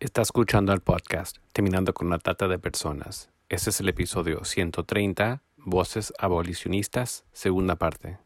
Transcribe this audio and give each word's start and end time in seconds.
Está 0.00 0.22
escuchando 0.22 0.72
el 0.72 0.80
podcast 0.80 1.38
Terminando 1.52 1.92
con 1.92 2.08
la 2.08 2.20
Trata 2.20 2.46
de 2.46 2.60
Personas. 2.60 3.32
Este 3.48 3.70
es 3.70 3.80
el 3.80 3.88
episodio 3.88 4.44
130, 4.44 5.42
Voces 5.56 6.12
Abolicionistas, 6.20 7.24
segunda 7.32 7.74
parte. 7.74 8.16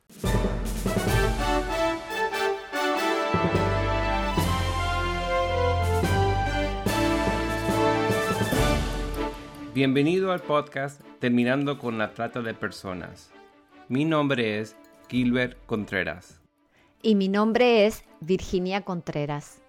Bienvenido 9.72 10.32
al 10.32 10.40
podcast 10.42 11.00
Terminando 11.20 11.78
con 11.78 11.96
la 11.96 12.12
Trata 12.12 12.42
de 12.42 12.52
Personas. 12.52 13.30
Mi 13.88 14.04
nombre 14.04 14.60
es 14.60 14.76
Gilbert 15.08 15.56
Contreras. 15.64 16.38
Y 17.00 17.14
mi 17.14 17.28
nombre 17.28 17.86
es 17.86 18.04
Virginia 18.20 18.82
Contreras. 18.82 19.61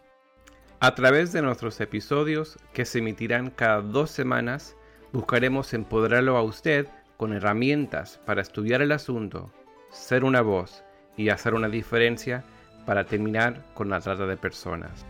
A 0.83 0.95
través 0.95 1.31
de 1.31 1.41
nuestros 1.41 1.79
episodios, 1.79 2.59
que 2.73 2.83
se 2.83 2.99
emitirán 2.99 3.51
cada 3.51 3.79
dos 3.79 4.11
semanas, 4.11 4.75
buscaremos 5.13 5.73
empoderarlo 5.73 6.35
a 6.35 6.43
usted 6.43 6.87
con 7.15 7.31
herramientas 7.31 8.19
para 8.25 8.41
estudiar 8.41 8.81
el 8.81 8.91
asunto, 8.91 9.49
ser 9.91 10.25
una 10.25 10.41
voz 10.41 10.83
y 11.15 11.29
hacer 11.29 11.53
una 11.53 11.69
diferencia 11.69 12.43
para 12.85 13.05
terminar 13.05 13.63
con 13.75 13.89
la 13.89 14.01
trata 14.01 14.25
de 14.25 14.35
personas. 14.35 15.05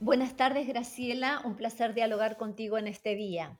Buenas 0.00 0.34
tardes, 0.34 0.66
Graciela. 0.66 1.40
Un 1.44 1.54
placer 1.54 1.94
dialogar 1.94 2.36
contigo 2.36 2.78
en 2.78 2.88
este 2.88 3.14
día. 3.14 3.56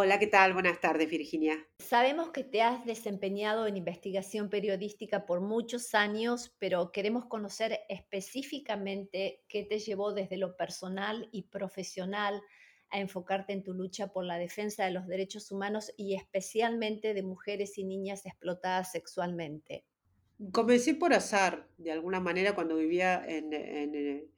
Hola, 0.00 0.20
¿qué 0.20 0.28
tal? 0.28 0.52
Buenas 0.52 0.80
tardes, 0.80 1.10
Virginia. 1.10 1.66
Sabemos 1.80 2.28
que 2.30 2.44
te 2.44 2.62
has 2.62 2.86
desempeñado 2.86 3.66
en 3.66 3.76
investigación 3.76 4.48
periodística 4.48 5.26
por 5.26 5.40
muchos 5.40 5.92
años, 5.92 6.54
pero 6.60 6.92
queremos 6.92 7.26
conocer 7.26 7.80
específicamente 7.88 9.42
qué 9.48 9.64
te 9.64 9.80
llevó 9.80 10.12
desde 10.12 10.36
lo 10.36 10.56
personal 10.56 11.28
y 11.32 11.48
profesional 11.48 12.40
a 12.90 13.00
enfocarte 13.00 13.52
en 13.52 13.64
tu 13.64 13.74
lucha 13.74 14.12
por 14.12 14.24
la 14.24 14.38
defensa 14.38 14.84
de 14.84 14.92
los 14.92 15.08
derechos 15.08 15.50
humanos 15.50 15.92
y 15.96 16.14
especialmente 16.14 17.12
de 17.12 17.24
mujeres 17.24 17.76
y 17.76 17.82
niñas 17.82 18.24
explotadas 18.24 18.92
sexualmente. 18.92 19.84
Comencé 20.52 20.94
por 20.94 21.12
azar, 21.12 21.66
de 21.76 21.90
alguna 21.90 22.20
manera, 22.20 22.54
cuando 22.54 22.76
vivía 22.76 23.24
en, 23.26 23.52
eh, 23.52 24.28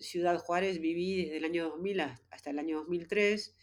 Ciudad 0.00 0.36
Juárez, 0.36 0.80
viví 0.82 1.24
desde 1.24 1.38
el 1.38 1.44
año 1.46 1.70
2000 1.70 2.00
hasta 2.30 2.50
el 2.50 2.58
año 2.58 2.80
2003 2.80 3.56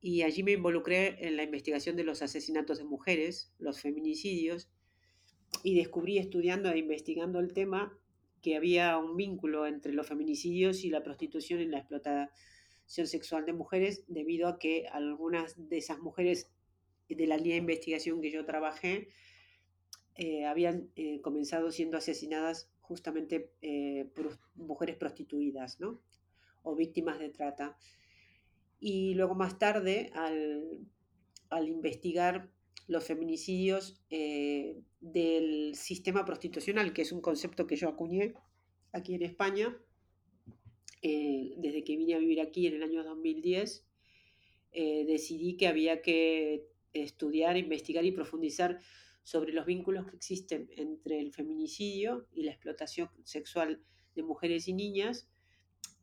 y 0.00 0.22
allí 0.22 0.42
me 0.42 0.52
involucré 0.52 1.26
en 1.26 1.36
la 1.36 1.42
investigación 1.42 1.96
de 1.96 2.04
los 2.04 2.22
asesinatos 2.22 2.78
de 2.78 2.84
mujeres, 2.84 3.52
los 3.58 3.80
feminicidios, 3.80 4.68
y 5.62 5.74
descubrí 5.76 6.18
estudiando 6.18 6.70
e 6.70 6.78
investigando 6.78 7.40
el 7.40 7.52
tema 7.52 7.98
que 8.42 8.56
había 8.56 8.96
un 8.98 9.16
vínculo 9.16 9.66
entre 9.66 9.92
los 9.92 10.06
feminicidios 10.06 10.84
y 10.84 10.90
la 10.90 11.02
prostitución 11.02 11.60
y 11.60 11.66
la 11.66 11.78
explotación 11.78 13.06
sexual 13.06 13.44
de 13.44 13.52
mujeres, 13.52 14.04
debido 14.06 14.48
a 14.48 14.58
que 14.58 14.86
algunas 14.88 15.68
de 15.68 15.78
esas 15.78 15.98
mujeres 15.98 16.50
de 17.08 17.26
la 17.26 17.36
línea 17.36 17.54
de 17.54 17.60
investigación 17.60 18.20
que 18.20 18.30
yo 18.30 18.44
trabajé 18.44 19.08
eh, 20.14 20.44
habían 20.46 20.90
eh, 20.96 21.20
comenzado 21.20 21.70
siendo 21.70 21.96
asesinadas 21.96 22.70
justamente 22.80 23.52
eh, 23.62 24.10
por 24.14 24.38
mujeres 24.54 24.96
prostituidas, 24.96 25.80
¿no? 25.80 26.00
O 26.62 26.74
víctimas 26.74 27.18
de 27.18 27.28
trata. 27.30 27.76
Y 28.80 29.14
luego 29.14 29.34
más 29.34 29.58
tarde, 29.58 30.10
al, 30.14 31.68
investigar 31.68 32.50
los 32.86 33.04
feminicidios 33.04 34.00
eh, 34.10 34.80
del 35.00 35.74
sistema 35.74 36.24
prostitucional, 36.24 36.92
que 36.92 37.02
es 37.02 37.12
un 37.12 37.20
concepto 37.20 37.66
que 37.66 37.76
yo 37.76 37.88
acuñé 37.88 38.34
aquí 38.92 39.14
en 39.14 39.22
España, 39.22 39.76
eh, 41.02 41.54
desde 41.58 41.84
que 41.84 41.96
vine 41.96 42.14
a 42.14 42.18
vivir 42.18 42.40
aquí 42.40 42.66
en 42.66 42.74
el 42.74 42.82
año 42.82 43.04
2010, 43.04 43.84
eh, 44.72 45.04
decidí 45.06 45.56
que 45.56 45.66
había 45.66 46.02
que 46.02 46.66
estudiar, 46.92 47.56
investigar 47.56 48.04
y 48.04 48.12
profundizar 48.12 48.80
sobre 49.22 49.52
los 49.52 49.66
vínculos 49.66 50.06
que 50.06 50.16
existen 50.16 50.70
entre 50.76 51.20
el 51.20 51.32
feminicidio 51.32 52.26
y 52.32 52.44
la 52.44 52.52
explotación 52.52 53.10
sexual 53.24 53.82
de 54.14 54.22
mujeres 54.22 54.68
y 54.68 54.72
niñas 54.72 55.28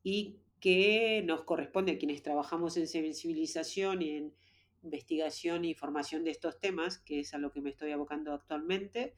y 0.04 0.38
que 0.66 1.22
nos 1.24 1.44
corresponde 1.44 1.92
a 1.92 1.98
quienes 2.00 2.24
trabajamos 2.24 2.76
en 2.76 2.88
sensibilización 2.88 4.02
y 4.02 4.16
en 4.18 4.34
investigación 4.82 5.64
y 5.64 5.76
formación 5.76 6.24
de 6.24 6.32
estos 6.32 6.60
temas, 6.60 6.98
que 6.98 7.20
es 7.20 7.36
a 7.36 7.38
lo 7.38 7.52
que 7.52 7.62
me 7.62 7.70
estoy 7.70 7.92
abocando 7.92 8.34
actualmente, 8.34 9.14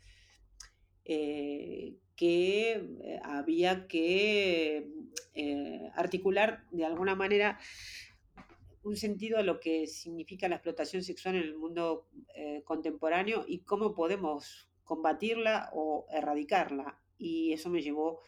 eh, 1.05 1.95
que 2.17 2.71
eh, 2.73 3.19
había 3.23 3.87
que 3.87 4.89
eh, 5.35 5.89
articular 5.95 6.65
de 6.71 6.83
alguna 6.83 7.15
manera 7.15 7.57
un 8.83 8.97
sentido 8.97 9.37
a 9.37 9.43
lo 9.43 9.61
que 9.61 9.87
significa 9.87 10.49
la 10.49 10.55
explotación 10.55 11.01
sexual 11.01 11.35
en 11.35 11.43
el 11.43 11.57
mundo 11.57 12.09
contemporáneo 12.65 13.45
y 13.47 13.59
cómo 13.59 13.95
podemos 13.95 14.67
combatirla 14.83 15.69
o 15.71 16.07
erradicarla. 16.11 16.99
Y 17.17 17.53
eso 17.53 17.69
me 17.69 17.81
llevó 17.81 18.21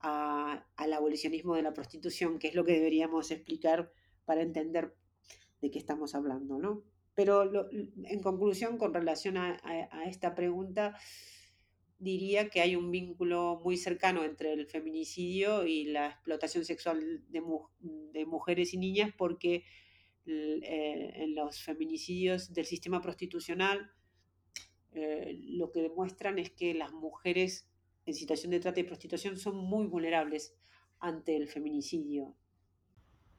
al 0.00 0.92
abolicionismo 0.92 1.54
de 1.54 1.62
la 1.62 1.74
prostitución, 1.74 2.38
que 2.38 2.48
es 2.48 2.54
lo 2.54 2.64
que 2.64 2.72
deberíamos 2.72 3.30
explicar 3.30 3.92
para 4.24 4.42
entender 4.42 4.94
de 5.60 5.70
qué 5.70 5.78
estamos 5.78 6.14
hablando, 6.14 6.58
¿no? 6.58 6.82
Pero 7.14 7.50
en 7.70 8.22
conclusión, 8.22 8.78
con 8.78 8.94
relación 8.94 9.36
a, 9.36 9.60
esta 10.06 10.34
pregunta, 10.34 10.96
diría 11.98 12.48
que 12.48 12.62
hay 12.62 12.76
un 12.76 12.90
vínculo 12.90 13.60
muy 13.62 13.76
cercano 13.76 14.24
entre 14.24 14.54
el 14.54 14.66
feminicidio 14.66 15.66
y 15.66 15.84
la 15.84 16.06
explotación 16.06 16.64
sexual 16.64 17.24
de, 17.28 18.24
mujeres 18.24 18.72
y 18.72 18.78
niñas, 18.78 19.12
porque 19.18 19.64
eh, 20.26 21.12
en 21.16 21.34
los 21.34 21.62
feminicidios 21.62 22.54
del 22.54 22.64
sistema 22.64 23.02
prostitucional 23.02 23.90
eh, 24.92 25.38
lo 25.44 25.70
que 25.70 25.82
demuestran 25.82 26.38
es 26.38 26.50
que 26.50 26.74
las 26.74 26.92
mujeres 26.92 27.69
en 28.06 28.14
situación 28.14 28.50
de 28.50 28.60
trata 28.60 28.80
y 28.80 28.84
prostitución 28.84 29.36
son 29.36 29.56
muy 29.56 29.86
vulnerables 29.86 30.54
ante 30.98 31.36
el 31.36 31.48
feminicidio. 31.48 32.34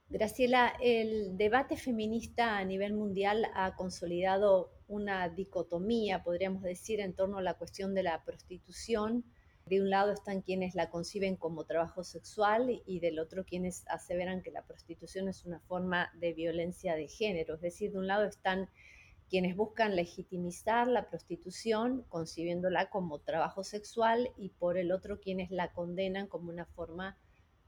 Graciela, 0.09 0.73
el 0.81 1.37
debate 1.37 1.77
feminista 1.77 2.57
a 2.57 2.65
nivel 2.65 2.93
mundial 2.93 3.47
ha 3.53 3.75
consolidado 3.75 4.73
una 4.89 5.29
dicotomía, 5.29 6.21
podríamos 6.21 6.63
decir, 6.63 6.99
en 6.99 7.15
torno 7.15 7.37
a 7.37 7.41
la 7.41 7.53
cuestión 7.53 7.93
de 7.93 8.03
la 8.03 8.21
prostitución. 8.25 9.23
De 9.65 9.79
un 9.79 9.89
lado 9.89 10.11
están 10.11 10.41
quienes 10.41 10.75
la 10.75 10.89
conciben 10.89 11.37
como 11.37 11.65
trabajo 11.65 12.03
sexual 12.03 12.81
y 12.85 12.99
del 12.99 13.19
otro 13.19 13.45
quienes 13.45 13.87
aseveran 13.87 14.41
que 14.41 14.51
la 14.51 14.65
prostitución 14.65 15.29
es 15.29 15.45
una 15.45 15.61
forma 15.61 16.11
de 16.19 16.33
violencia 16.33 16.95
de 16.95 17.07
género. 17.07 17.55
Es 17.55 17.61
decir, 17.61 17.93
de 17.93 17.99
un 17.99 18.07
lado 18.07 18.25
están 18.25 18.67
quienes 19.31 19.55
buscan 19.55 19.95
legitimizar 19.95 20.89
la 20.89 21.07
prostitución 21.07 22.03
concibiéndola 22.09 22.89
como 22.89 23.19
trabajo 23.19 23.63
sexual 23.63 24.29
y 24.35 24.49
por 24.49 24.77
el 24.77 24.91
otro 24.91 25.21
quienes 25.21 25.51
la 25.51 25.71
condenan 25.71 26.27
como 26.27 26.49
una 26.49 26.65
forma, 26.65 27.17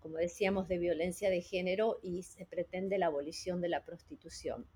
como 0.01 0.17
decíamos, 0.17 0.67
de 0.67 0.77
violencia 0.77 1.29
de 1.29 1.41
género 1.41 1.99
y 2.03 2.23
se 2.23 2.45
pretende 2.45 2.97
la 2.97 3.05
abolición 3.05 3.61
de 3.61 3.69
la 3.69 3.85
prostitución. 3.85 4.67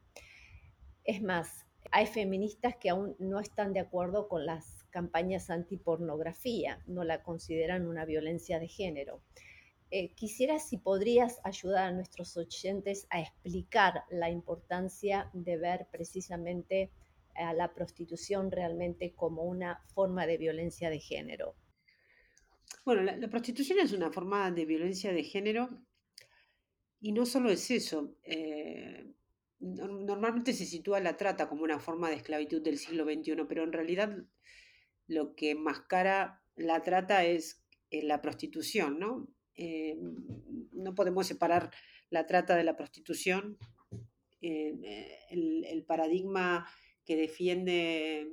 Es 1.03 1.21
más, 1.21 1.65
hay 1.91 2.05
feministas 2.05 2.77
que 2.77 2.89
aún 2.89 3.17
no 3.19 3.41
están 3.41 3.73
de 3.73 3.81
acuerdo 3.81 4.29
con 4.29 4.45
las 4.45 4.85
campañas 4.89 5.49
antipornografía, 5.49 6.81
no 6.87 7.03
la 7.03 7.21
consideran 7.21 7.85
una 7.85 8.05
violencia 8.05 8.61
de 8.61 8.69
género. 8.69 9.21
Eh, 9.89 10.13
quisiera 10.15 10.59
si 10.59 10.77
podrías 10.77 11.39
ayudar 11.45 11.87
a 11.87 11.91
nuestros 11.91 12.35
oyentes 12.35 13.07
a 13.09 13.21
explicar 13.21 14.03
la 14.09 14.29
importancia 14.29 15.29
de 15.33 15.57
ver 15.57 15.87
precisamente 15.91 16.91
a 17.35 17.53
la 17.53 17.73
prostitución 17.73 18.51
realmente 18.51 19.13
como 19.15 19.43
una 19.43 19.81
forma 19.93 20.25
de 20.27 20.37
violencia 20.37 20.89
de 20.89 20.99
género. 20.99 21.55
Bueno, 22.83 23.03
la, 23.03 23.29
prostitución 23.29 23.79
es 23.79 23.93
una 23.93 24.11
forma 24.11 24.51
de 24.51 24.65
violencia 24.65 25.13
de 25.13 25.23
género 25.23 25.69
y 26.99 27.13
no 27.13 27.25
solo 27.25 27.49
es 27.49 27.71
eso. 27.71 28.17
Eh, 28.23 29.13
normalmente 29.59 30.53
se 30.53 30.65
sitúa 30.65 30.99
la 30.99 31.15
trata 31.15 31.47
como 31.47 31.63
una 31.63 31.79
forma 31.79 32.09
de 32.09 32.15
esclavitud 32.15 32.61
del 32.61 32.77
siglo 32.77 33.05
XXI, 33.05 33.45
pero 33.47 33.63
en 33.63 33.71
realidad 33.71 34.17
lo 35.07 35.35
que 35.35 35.55
mascara 35.55 36.43
la 36.55 36.81
trata 36.81 37.23
es 37.23 37.63
eh, 37.89 38.03
la 38.03 38.21
prostitución, 38.21 38.99
¿no? 38.99 39.27
Eh, 39.57 39.97
no 40.71 40.93
podemos 40.93 41.25
separar 41.25 41.71
la 42.09 42.27
trata 42.27 42.55
de 42.55 42.63
la 42.63 42.77
prostitución. 42.77 43.57
Eh, 44.41 45.17
el, 45.31 45.83
paradigma 45.85 46.67
que 47.05 47.15
defiende 47.15 48.31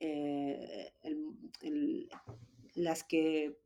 eh, 0.00 0.92
las 2.74 3.04
que 3.04 3.56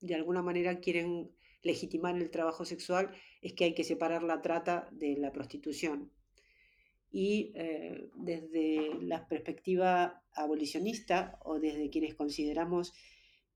de 0.00 0.14
alguna 0.14 0.42
manera 0.42 0.80
quieren 0.80 1.30
legitimar 1.62 2.16
el 2.16 2.30
trabajo 2.30 2.64
sexual 2.64 3.14
es 3.40 3.54
que 3.54 3.64
hay 3.64 3.74
que 3.74 3.84
separar 3.84 4.22
la 4.22 4.42
trata 4.42 4.88
de 4.92 5.16
la 5.16 5.32
prostitución. 5.32 6.12
Y 7.12 7.52
desde 8.14 8.94
la 9.02 9.26
perspectiva 9.26 10.22
abolicionista 10.32 11.40
o 11.42 11.58
desde 11.58 11.90
quienes 11.90 12.14
consideramos 12.14 12.92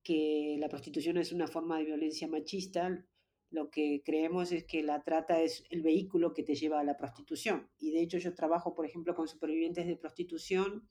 que 0.05 0.56
la 0.61 0.69
prostitución 0.69 1.17
es 1.17 1.33
una 1.33 1.49
forma 1.49 1.79
de 1.79 1.87
violencia 1.87 2.29
machista, 2.29 3.05
lo 3.51 3.71
que 3.71 4.03
creemos 4.05 4.53
es 4.53 4.65
que 4.65 4.83
la 4.83 5.03
trata 5.03 5.41
es 5.41 5.65
el 5.71 5.83
vehículo 5.83 6.35
que 6.35 6.43
te 6.43 6.55
lleva 6.55 6.81
a 6.81 6.85
la 6.85 6.97
prostitución. 6.97 7.71
Y 7.79 7.93
de 7.93 8.03
hecho 8.03 8.19
yo 8.19 8.35
trabajo, 8.35 8.75
por 8.75 8.85
ejemplo, 8.85 9.15
con 9.15 9.29
supervivientes 9.29 9.87
de 9.87 9.97
prostitución 9.97 10.89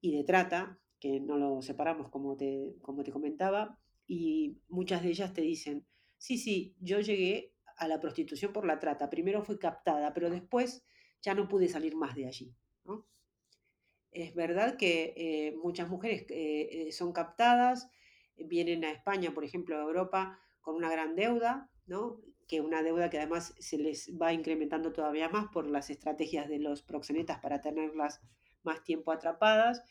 y 0.00 0.16
de 0.16 0.22
trata, 0.24 0.78
que 1.00 1.20
no 1.20 1.36
lo 1.36 1.62
separamos 1.62 2.10
como 2.10 2.36
te, 2.36 2.76
como 2.80 3.02
te 3.02 3.10
comentaba, 3.10 3.78
y 4.06 4.58
muchas 4.68 5.02
de 5.02 5.08
ellas 5.08 5.32
te 5.32 5.42
dicen, 5.42 5.86
sí, 6.16 6.38
sí, 6.38 6.76
yo 6.80 7.00
llegué 7.00 7.54
a 7.76 7.88
la 7.88 8.00
prostitución 8.00 8.52
por 8.52 8.66
la 8.66 8.78
trata, 8.78 9.10
primero 9.10 9.42
fui 9.42 9.58
captada, 9.58 10.14
pero 10.14 10.30
después 10.30 10.84
ya 11.22 11.34
no 11.34 11.48
pude 11.48 11.68
salir 11.68 11.96
más 11.96 12.14
de 12.14 12.26
allí. 12.26 12.54
Es 14.16 14.34
verdad 14.34 14.78
que 14.78 15.12
eh, 15.14 15.54
muchas 15.62 15.90
mujeres 15.90 16.22
eh, 16.30 16.86
eh, 16.88 16.92
son 16.92 17.12
captadas, 17.12 17.90
vienen 18.38 18.82
a 18.86 18.90
España, 18.90 19.34
por 19.34 19.44
ejemplo, 19.44 19.76
a 19.76 19.82
Europa, 19.82 20.40
con 20.62 20.74
una 20.74 20.90
gran 20.90 21.16
deuda, 21.16 21.70
¿no? 21.86 22.22
que 22.48 22.62
una 22.62 22.82
deuda 22.82 23.10
que 23.10 23.18
además 23.18 23.54
se 23.58 23.76
les 23.76 24.16
va 24.16 24.32
incrementando 24.32 24.94
todavía 24.94 25.28
más 25.28 25.48
por 25.52 25.66
las 25.66 25.90
estrategias 25.90 26.48
de 26.48 26.58
los 26.60 26.80
proxenetas 26.80 27.40
para 27.40 27.60
tenerlas 27.60 28.22
más 28.62 28.82
tiempo 28.84 29.12
atrapadas 29.12 29.82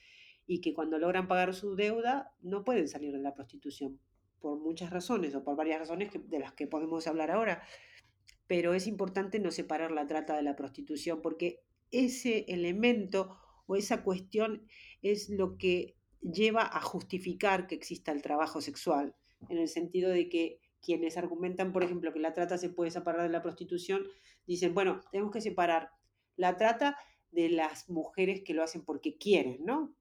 y 0.48 0.60
que 0.60 0.74
cuando 0.74 0.98
logran 0.98 1.28
pagar 1.28 1.54
su 1.54 1.76
deuda 1.76 2.34
no 2.42 2.64
pueden 2.64 2.88
salir 2.88 3.12
de 3.12 3.20
la 3.20 3.36
prostitución 3.36 4.00
por 4.40 4.58
muchas 4.58 4.90
razones 4.90 5.36
o 5.36 5.44
por 5.44 5.56
varias 5.56 5.82
razones 5.82 6.10
de 6.16 6.40
las 6.40 6.54
que 6.54 6.66
podemos 6.66 7.06
hablar 7.06 7.30
ahora. 7.30 7.62
Pero 8.48 8.74
es 8.74 8.88
importante 8.88 9.40
no 9.40 9.52
separar 9.52 9.92
la 9.92 10.08
trata 10.08 10.36
de 10.36 10.42
la 10.42 10.56
prostitución 10.56 11.22
porque 11.22 11.62
ese 11.92 12.46
elemento 12.48 13.38
o 13.68 13.76
esa 13.76 14.04
cuestión 14.04 14.68
es 15.02 15.30
lo 15.30 15.58
que 15.58 15.96
lleva 16.22 16.64
a 16.64 16.82
justificar 16.82 17.68
que 17.68 17.76
exista 17.76 18.12
el 18.12 18.22
trabajo 18.22 18.62
sexual, 18.62 19.16
en 19.50 19.58
el 19.58 19.68
sentido 19.68 20.10
de 20.10 20.30
que 20.30 20.60
quienes 20.82 21.18
argumentan, 21.18 21.74
por 21.74 21.84
ejemplo, 21.84 22.14
que 22.14 22.20
la 22.20 22.34
trata 22.34 22.58
se 22.58 22.70
puede 22.70 22.92
separar 22.92 23.24
de 23.24 23.30
la 23.30 23.42
prostitución, 23.42 24.04
dicen, 24.46 24.74
bueno, 24.74 25.02
tenemos 25.12 25.32
que 25.32 25.42
separar 25.42 25.90
la 26.36 26.58
trata 26.58 26.98
de 27.32 27.50
las 27.50 27.90
mujeres 27.90 28.42
que 28.44 28.54
lo 28.54 28.64
hacen 28.64 28.84
porque 28.84 29.18
quieren, 29.18 29.66
¿no? 29.66 29.96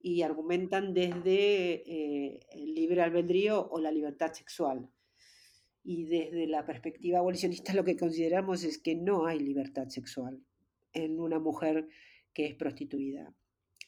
Y 0.00 0.22
argumentan 0.22 0.92
desde 0.92 1.82
eh, 1.90 2.40
el 2.50 2.74
libre 2.74 3.02
albedrío 3.02 3.68
o 3.68 3.80
la 3.80 3.90
libertad 3.90 4.32
sexual. 4.32 4.90
Y 5.82 6.04
desde 6.04 6.46
la 6.46 6.66
perspectiva 6.66 7.20
abolicionista 7.20 7.72
lo 7.72 7.84
que 7.84 7.96
consideramos 7.96 8.64
es 8.64 8.78
que 8.78 8.96
no 8.96 9.26
hay 9.26 9.38
libertad 9.38 9.88
sexual 9.88 10.42
en 10.92 11.20
una 11.20 11.38
mujer 11.38 11.88
que 12.36 12.44
es 12.44 12.54
prostituida. 12.54 13.34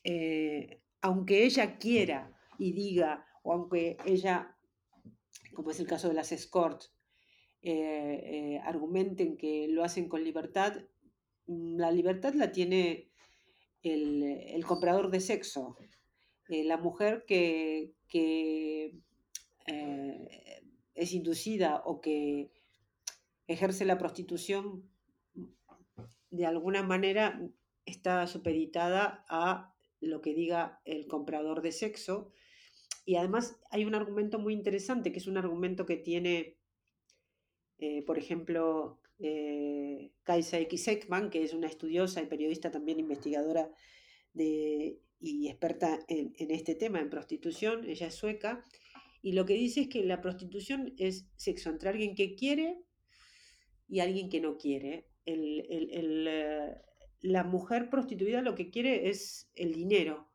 Eh, 0.05 0.81
aunque 1.03 1.45
ella 1.45 1.77
quiera 1.77 2.35
y 2.59 2.73
diga, 2.73 3.27
o 3.43 3.53
aunque 3.53 3.99
ella 4.07 4.57
como 5.53 5.71
es 5.71 5.81
el 5.81 5.87
caso 5.87 6.09
de 6.09 6.15
las 6.15 6.33
escorts, 6.33 6.95
eh, 7.61 7.75
eh, 7.75 8.61
argumenten 8.65 9.37
que 9.37 9.69
lo 9.69 9.85
hacen 9.85 10.09
con 10.09 10.25
libertad, 10.25 10.73
mm, 11.47 11.77
la 11.77 11.91
libertad 11.93 12.33
la 12.33 12.51
tiene 12.51 13.11
el, 13.83 14.65
comprador 14.67 15.11
de 15.11 15.21
sexo. 15.21 15.77
La 16.49 16.79
mujer 16.79 17.25
que, 17.27 17.93
es 20.95 21.13
inducida 21.13 21.83
o 21.85 22.01
que 22.01 22.51
ejerce 23.47 23.85
la 23.85 23.99
prostitución 23.99 24.89
de 26.31 26.47
alguna 26.47 26.83
manera 26.83 27.39
está 27.89 28.27
supeditada 28.27 29.25
a 29.29 29.75
lo 30.01 30.21
que 30.21 30.35
diga 30.35 30.81
el 30.85 31.07
comprador 31.07 31.63
de 31.63 31.73
sexo 31.73 32.33
y 33.09 33.17
además 33.17 33.59
hay 33.71 33.87
un 33.87 33.95
argumento 33.95 34.39
muy 34.39 34.53
interesante, 34.53 35.13
que 35.13 35.19
es 35.19 35.27
un 35.27 35.39
argumento 35.39 35.87
que 35.87 35.97
tiene, 35.97 36.59
eh, 37.79 38.03
por 38.03 38.19
ejemplo, 38.19 39.01
eh, 39.19 40.13
Kaisa 40.25 40.59
X. 40.59 40.89
Ekman, 40.89 41.31
que 41.31 41.43
es 41.43 41.55
una 41.55 41.69
estudiosa 41.69 42.21
y 42.21 42.27
periodista 42.27 42.71
también 42.71 43.01
investigadora 43.01 43.71
de, 44.35 45.01
y 45.21 45.49
experta 45.49 46.01
en, 46.07 46.51
este 46.51 46.75
tema, 46.75 47.01
en 47.01 47.09
prostitución, 47.09 47.89
ella 47.89 48.09
es 48.09 48.15
sueca, 48.15 48.63
y 49.23 49.33
lo 49.33 49.47
que 49.47 49.55
dice 49.55 49.81
es 49.81 49.89
que 49.89 50.05
la 50.05 50.21
prostitución 50.21 50.93
es 50.99 51.31
sexo 51.35 51.71
entre 51.71 51.89
alguien 51.89 52.15
que 52.15 52.35
quiere 52.35 52.83
y 53.89 54.01
alguien 54.01 54.29
que 54.29 54.43
no 54.43 54.59
quiere. 54.59 55.09
Eh, 55.25 56.75
la 57.21 57.45
mujer 57.45 57.91
prostituida 57.91 58.43
lo 58.43 58.55
que 58.55 58.71
quiere 58.71 59.09
es 59.09 59.51
el 59.55 59.75
dinero. 59.75 60.29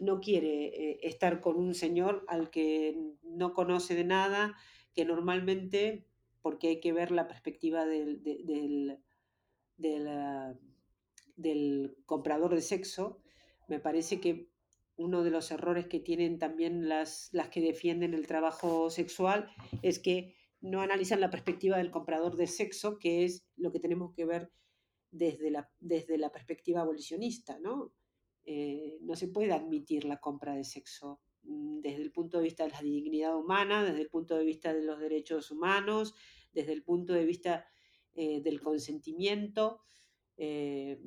No 0.00 0.20
quiere 0.20 0.66
eh, 0.66 1.00
estar 1.02 1.40
con 1.40 1.56
un 1.56 1.74
señor 1.74 2.24
al 2.28 2.50
que 2.50 2.96
no 3.22 3.54
conoce 3.54 3.94
de 3.94 4.04
nada, 4.04 4.56
que 4.94 5.04
normalmente, 5.04 6.06
porque 6.40 6.68
hay 6.68 6.80
que 6.80 6.92
ver 6.92 7.10
la 7.10 7.28
perspectiva 7.28 7.84
del, 7.86 8.22
del, 9.76 11.96
comprador 12.06 12.54
de 12.54 12.62
sexo, 12.62 13.20
me 13.68 13.80
parece 13.80 14.20
que 14.20 14.48
uno 14.96 15.22
de 15.22 15.30
los 15.30 15.50
errores 15.50 15.86
que 15.86 16.00
tienen 16.00 16.38
también 16.38 16.88
las, 16.88 17.28
las 17.32 17.48
que 17.48 17.60
defienden 17.60 18.14
el 18.14 18.26
trabajo 18.26 18.90
sexual 18.90 19.50
es 19.82 19.98
que 19.98 20.36
no 20.60 20.80
analizan 20.80 21.20
la 21.20 21.30
perspectiva 21.30 21.78
del 21.78 21.90
comprador 21.90 22.36
de 22.36 22.46
sexo, 22.46 22.98
que 22.98 23.24
es 23.24 23.46
lo 23.56 23.72
que 23.72 23.80
tenemos 23.80 24.14
que 24.14 24.24
ver 24.24 24.52
desde 25.12 25.50
la, 25.50 25.70
desde 25.78 26.18
la 26.18 26.32
perspectiva 26.32 26.80
abolicionista, 26.80 27.58
¿no? 27.60 27.92
Eh, 28.44 28.98
no 29.02 29.14
se 29.14 29.28
puede 29.28 29.52
admitir 29.52 30.04
la 30.04 30.18
compra 30.18 30.56
de 30.56 30.64
sexo 30.64 31.20
mm, 31.44 31.80
desde 31.80 32.02
el 32.02 32.10
punto 32.10 32.38
de 32.38 32.44
vista 32.44 32.64
de 32.64 32.70
la 32.70 32.82
dignidad 32.82 33.36
humana, 33.36 33.84
desde 33.84 34.00
el 34.00 34.08
punto 34.08 34.36
de 34.36 34.44
vista 34.44 34.72
de 34.74 34.82
los 34.82 34.98
derechos 34.98 35.50
humanos, 35.50 36.14
desde 36.52 36.72
el 36.72 36.82
punto 36.82 37.12
de 37.12 37.24
vista 37.24 37.66
eh, 38.14 38.40
del 38.42 38.60
consentimiento. 38.60 39.82
Eh, 40.36 41.00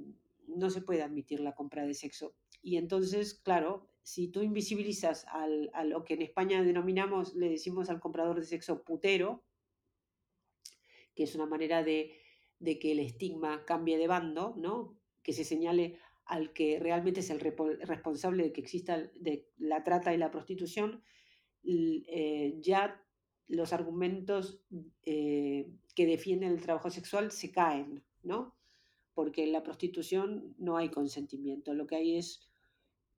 no 0.48 0.70
se 0.70 0.82
puede 0.82 1.02
admitir 1.02 1.40
la 1.40 1.56
compra 1.56 1.86
de 1.86 1.96
sexo. 1.96 2.36
Y 2.62 2.78
entonces, 2.78 3.34
claro, 3.34 3.90
si 4.04 4.28
tú 4.28 4.44
invisibilizas 4.44 5.26
a 5.32 5.84
lo 5.84 6.04
que 6.04 6.14
en 6.14 6.22
España 6.22 6.64
denominamos, 6.64 7.34
le 7.34 7.50
decimos 7.50 7.90
al 7.90 8.00
comprador 8.00 8.40
de 8.40 8.46
sexo 8.46 8.84
putero, 8.84 9.44
que 11.16 11.24
es 11.24 11.34
una 11.34 11.48
manera 11.48 11.84
de, 11.84 12.16
de 12.60 12.80
que 12.80 12.92
el 12.92 13.00
estigma 13.00 13.66
cambie 13.66 13.98
de 13.98 14.08
bando, 14.08 14.54
¿no? 14.58 14.98
que 15.26 15.34
se 15.34 15.44
señale 15.44 15.98
al 16.26 16.54
que 16.54 16.80
realmente 16.80 17.20
es 17.20 17.30
el 17.30 17.40
responsable 17.40 18.44
de 18.44 18.54
que 18.54 18.62
exista 18.62 19.12
la 19.58 19.84
trata 19.84 20.14
y 20.14 20.18
la 20.18 20.32
prostitución, 20.32 21.04
eh, 21.64 22.58
ya 22.62 23.04
los 23.48 23.74
argumentos 23.74 24.62
eh, 25.04 25.68
que 25.96 26.06
defienden 26.06 26.52
el 26.52 26.62
trabajo 26.62 26.90
sexual 26.90 27.32
se 27.32 27.52
caen, 27.52 28.04
¿no? 28.24 28.56
Porque 29.14 29.44
en 29.44 29.52
la 29.52 29.64
prostitución 29.64 30.56
no 30.58 30.78
hay 30.78 30.90
consentimiento, 30.90 31.74
lo 31.74 31.88
que 31.88 31.96
hay 31.96 32.18
es 32.18 32.50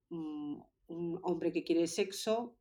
un 0.10 1.20
hombre 1.24 1.52
que 1.52 1.66
quiere 1.66 1.88
sexo 1.88 2.56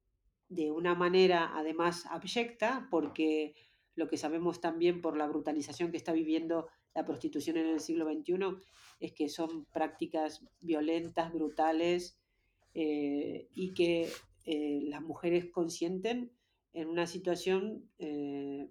de 0.48 0.70
una 0.72 0.94
manera 0.94 1.56
además 1.56 2.06
abyecta, 2.06 2.88
porque 2.90 3.54
lo 3.94 4.08
que 4.08 4.16
sabemos 4.16 4.60
también 4.60 5.00
por 5.00 5.16
la 5.16 5.26
brutalización 5.26 5.90
que 5.90 5.96
está 5.96 6.12
viviendo 6.12 6.68
la 6.96 7.04
prostitución 7.04 7.58
en 7.58 7.66
el 7.66 7.80
siglo 7.80 8.10
XXI 8.10 8.56
es 9.00 9.12
que 9.12 9.28
son 9.28 9.66
prácticas 9.66 10.42
violentas, 10.60 11.30
brutales 11.30 12.18
eh, 12.72 13.48
y 13.54 13.74
que 13.74 14.08
eh, 14.46 14.80
las 14.84 15.02
mujeres 15.02 15.44
consienten 15.52 16.32
en 16.72 16.88
una 16.88 17.06
situación 17.06 17.90
eh, 17.98 18.70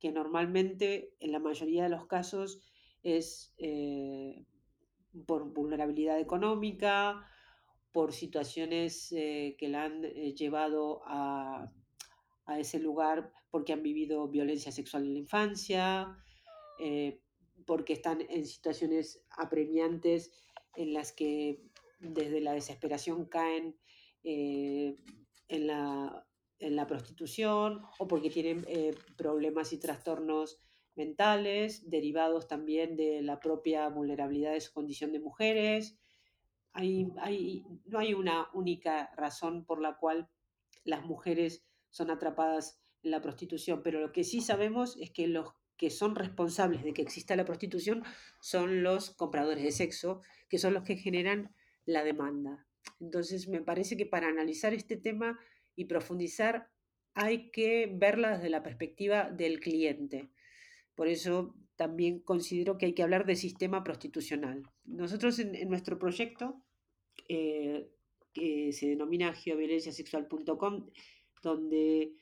que 0.00 0.10
normalmente 0.10 1.12
en 1.20 1.32
la 1.32 1.38
mayoría 1.38 1.82
de 1.82 1.90
los 1.90 2.06
casos 2.06 2.60
es 3.02 3.54
por 5.26 5.52
vulnerabilidad 5.52 6.18
económica, 6.18 7.26
por 7.92 8.14
situaciones 8.14 9.10
que 9.10 9.68
la 9.68 9.84
han 9.84 10.02
llevado 10.02 11.02
a, 11.04 11.70
a, 12.46 12.58
ese 12.58 12.78
lugar 12.78 13.30
porque 13.50 13.74
han 13.74 13.82
vivido 13.82 14.28
violencia 14.28 14.72
sexual 14.72 15.04
en 15.04 15.12
la 15.12 15.18
infancia, 15.18 16.16
porque 17.66 17.92
están 17.92 18.22
en 18.28 18.46
situaciones 18.46 19.22
apremiantes 19.30 20.32
en 20.76 20.92
las 20.92 21.12
que 21.12 21.62
desde 21.98 22.40
la 22.40 22.52
desesperación 22.52 23.26
caen 23.26 23.76
eh, 24.22 24.96
en, 25.48 25.66
la, 25.66 26.26
prostitución 26.86 27.82
o 27.98 28.08
porque 28.08 28.30
tienen 28.30 28.64
eh, 28.68 28.94
problemas 29.16 29.72
y 29.72 29.78
trastornos 29.78 30.60
mentales 30.96 31.88
derivados 31.90 32.46
también 32.46 32.96
de 32.96 33.22
la 33.22 33.40
propia 33.40 33.88
vulnerabilidad 33.88 34.52
de 34.52 34.60
su 34.60 34.72
condición 34.72 35.12
de 35.12 35.20
mujeres. 35.20 35.98
no 36.74 37.98
hay 37.98 38.14
una 38.14 38.48
única 38.54 39.10
razón 39.16 39.64
por 39.64 39.80
la 39.80 39.96
cual 39.96 40.28
las 40.84 41.04
mujeres 41.04 41.64
son 41.90 42.10
atrapadas 42.10 42.80
en 43.02 43.10
la 43.10 43.20
prostitución, 43.20 43.82
pero 43.82 44.00
lo 44.00 44.12
que 44.12 44.24
sí 44.24 44.40
sabemos 44.40 44.96
es 44.98 45.10
que 45.10 45.26
los 45.26 45.54
que 45.76 45.90
son 45.90 46.14
responsables 46.14 46.84
de 46.84 46.92
que 46.92 47.02
exista 47.02 47.36
la 47.36 47.44
prostitución 47.44 48.04
son 48.40 48.82
los 48.82 49.10
compradores 49.10 49.64
de 49.64 49.72
sexo, 49.72 50.22
que 50.48 50.58
son 50.58 50.74
los 50.74 50.84
que 50.84 50.96
generan 50.96 51.54
la 51.84 52.04
demanda. 52.04 52.66
Entonces, 53.00 53.48
me 53.48 53.60
parece 53.60 53.96
que 53.96 54.06
para 54.06 54.28
analizar 54.28 54.74
este 54.74 54.96
tema 54.96 55.38
y 55.76 55.86
profundizar 55.86 56.70
hay 57.14 57.50
que 57.50 57.90
verla 57.92 58.36
desde 58.36 58.50
la 58.50 58.62
perspectiva 58.62 59.30
del 59.30 59.60
cliente. 59.60 60.30
Por 60.94 61.08
eso 61.08 61.54
también 61.76 62.20
considero 62.20 62.78
que 62.78 62.86
hay 62.86 62.92
que 62.92 63.02
hablar 63.02 63.26
de 63.26 63.36
sistema 63.36 63.82
prostitucional. 63.82 64.62
Nosotros 64.84 65.38
en, 65.38 65.68
nuestro 65.68 65.98
proyecto, 65.98 66.62
eh, 67.28 67.88
que 68.32 68.72
se 68.72 68.88
denomina 68.88 69.32
geoviolenciasexual.com, 69.32 70.90
donde 71.42 72.14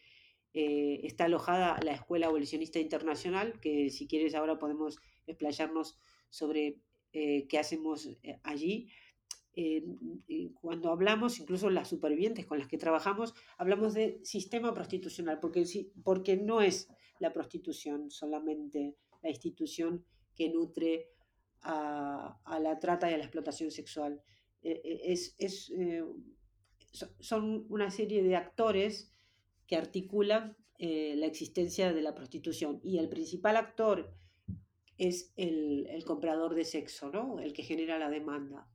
eh, 0.54 1.00
está 1.04 1.24
alojada 1.24 1.78
la 1.82 1.92
Escuela 1.92 2.26
Abolicionista 2.26 2.78
Internacional, 2.78 3.60
que 3.60 3.90
si 3.90 4.06
quieres 4.06 4.34
ahora 4.34 4.58
podemos 4.58 4.98
explayarnos 5.26 5.98
sobre 6.28 6.80
eh, 7.12 7.46
qué 7.48 7.58
hacemos 7.58 8.08
allí. 8.42 8.88
cuando 10.60 10.90
hablamos, 10.90 11.38
incluso 11.38 11.68
las 11.68 11.88
supervivientes 11.88 12.46
con 12.46 12.58
las 12.58 12.68
que 12.68 12.78
trabajamos, 12.78 13.34
hablamos 13.58 13.92
de 13.92 14.18
sistema 14.24 14.72
prostitucional, 14.72 15.40
porque, 15.40 15.64
porque 16.02 16.36
no 16.36 16.62
es 16.62 16.88
la 17.18 17.32
prostitución 17.32 18.10
solamente 18.10 18.96
la 19.22 19.30
institución 19.30 20.04
que 20.34 20.50
nutre 20.50 21.08
a, 21.62 22.58
la 22.60 22.78
trata 22.78 23.10
y 23.10 23.14
a 23.14 23.18
la 23.18 23.24
explotación 23.24 23.70
sexual. 23.70 24.20
Eh, 24.62 24.80
eh, 24.84 25.12
es, 25.38 25.70
eh, 25.70 26.04
son 27.20 27.66
una 27.68 27.90
serie 27.90 28.22
de 28.22 28.36
actores 28.36 29.11
que 29.72 29.78
articulan 29.78 30.54
la 30.78 31.24
existencia 31.24 31.94
de 31.94 32.02
la 32.02 32.14
prostitución 32.14 32.78
y 32.84 32.98
el 32.98 33.08
principal 33.08 33.56
actor 33.56 34.12
es 34.98 35.32
el, 35.36 35.86
el 35.86 36.04
comprador 36.04 36.54
de 36.54 36.66
sexo, 36.66 37.10
¿no? 37.10 37.38
el 37.38 37.54
que 37.54 37.62
genera 37.62 37.98
la 37.98 38.10
demanda. 38.10 38.68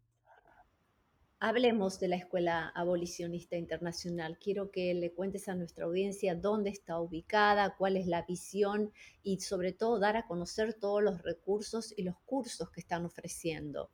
Hablemos 1.40 2.00
de 2.00 2.08
la 2.08 2.16
Escuela 2.16 2.70
Abolicionista 2.70 3.58
Internacional. 3.58 4.40
Quiero 4.40 4.72
que 4.72 4.96
le 4.96 5.14
cuentes 5.14 5.48
a 5.50 5.54
nuestra 5.54 5.86
audiencia 5.86 6.34
dónde 6.34 6.72
está 6.72 7.00
ubicada, 7.00 7.76
cuál 7.78 7.96
es 7.96 8.08
la 8.08 8.24
visión 8.24 8.92
y 9.22 9.42
sobre 9.42 9.74
todo 9.74 10.00
dar 10.00 10.18
a 10.18 10.26
conocer 10.26 10.74
todos 10.74 11.04
los 11.04 11.22
recursos 11.22 11.94
y 11.96 12.02
los 12.02 12.16
cursos 12.26 12.72
que 12.72 12.80
están 12.80 13.06
ofreciendo. 13.06 13.92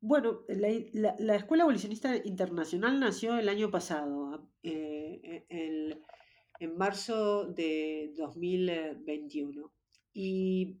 Bueno, 0.00 0.44
la, 0.48 1.36
Escuela 1.36 1.64
Abolicionista 1.64 2.16
Internacional 2.16 2.98
nació 3.00 3.38
el 3.38 3.48
año 3.48 3.70
pasado, 3.70 4.48
eh, 4.62 5.44
en 5.48 6.76
marzo 6.76 7.44
de 7.44 8.12
2021. 8.16 9.72
Y 10.12 10.78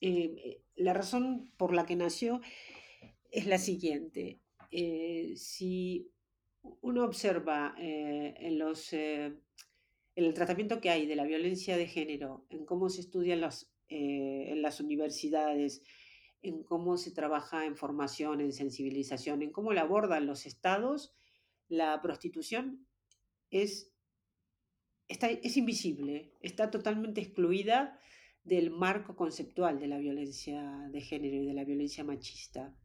eh, 0.00 0.62
la 0.76 0.92
razón 0.92 1.52
por 1.56 1.74
la 1.74 1.86
que 1.86 1.96
nació 1.96 2.40
es 3.30 3.46
la 3.46 3.58
siguiente. 3.58 4.40
Eh, 4.70 5.34
si 5.36 6.10
uno 6.80 7.04
observa 7.04 7.74
eh, 7.78 8.34
en, 8.38 8.58
los, 8.58 8.92
eh, 8.92 9.26
en 9.26 10.24
el 10.24 10.34
tratamiento 10.34 10.80
que 10.80 10.90
hay 10.90 11.06
de 11.06 11.16
la 11.16 11.24
violencia 11.24 11.76
de 11.76 11.86
género, 11.86 12.46
en 12.50 12.64
cómo 12.64 12.88
se 12.88 13.00
estudia 13.00 13.34
en 13.34 14.62
las 14.62 14.80
universidades, 14.80 15.82
en 16.44 16.62
cómo 16.62 16.96
se 16.96 17.10
trabaja 17.10 17.66
en 17.66 17.76
formación, 17.76 18.40
en 18.40 18.52
sensibilización, 18.52 19.42
en 19.42 19.50
cómo 19.50 19.72
la 19.72 19.80
abordan 19.80 20.26
los 20.26 20.46
estados, 20.46 21.14
la 21.68 22.00
prostitución 22.02 22.86
es, 23.50 23.92
es 25.08 25.56
invisible, 25.56 26.34
está 26.40 26.70
totalmente 26.70 27.22
excluida 27.22 27.98
del 28.44 28.70
marco 28.70 29.16
conceptual 29.16 29.80
de 29.80 29.88
la 29.88 29.98
violencia 29.98 30.86
de 30.90 31.00
género 31.00 31.36
y 31.36 31.46
de 31.46 31.54
la 31.54 31.64
violencia 31.64 32.04
machista. 32.04 32.76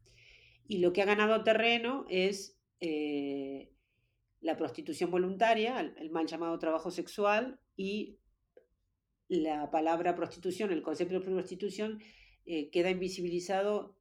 Y 0.68 0.78
lo 0.78 0.94
que 0.94 1.02
ha 1.02 1.06
ganado 1.06 1.44
terreno 1.44 2.06
es 2.10 2.58
eh, 2.80 3.74
la 4.40 4.56
prostitución 4.56 5.12
voluntaria, 5.12 5.80
el, 5.80 6.10
mal 6.12 6.28
llamado 6.28 6.58
trabajo 6.60 6.92
sexual 6.92 7.60
y 7.76 8.20
la 9.28 9.70
palabra 9.70 10.16
prostitución, 10.16 10.72
el 10.72 10.82
concepto 10.82 11.20
de 11.20 11.26
prostitución 11.26 12.00
eh, 12.52 12.72
queda 12.72 12.90
invisibilizado 12.90 13.96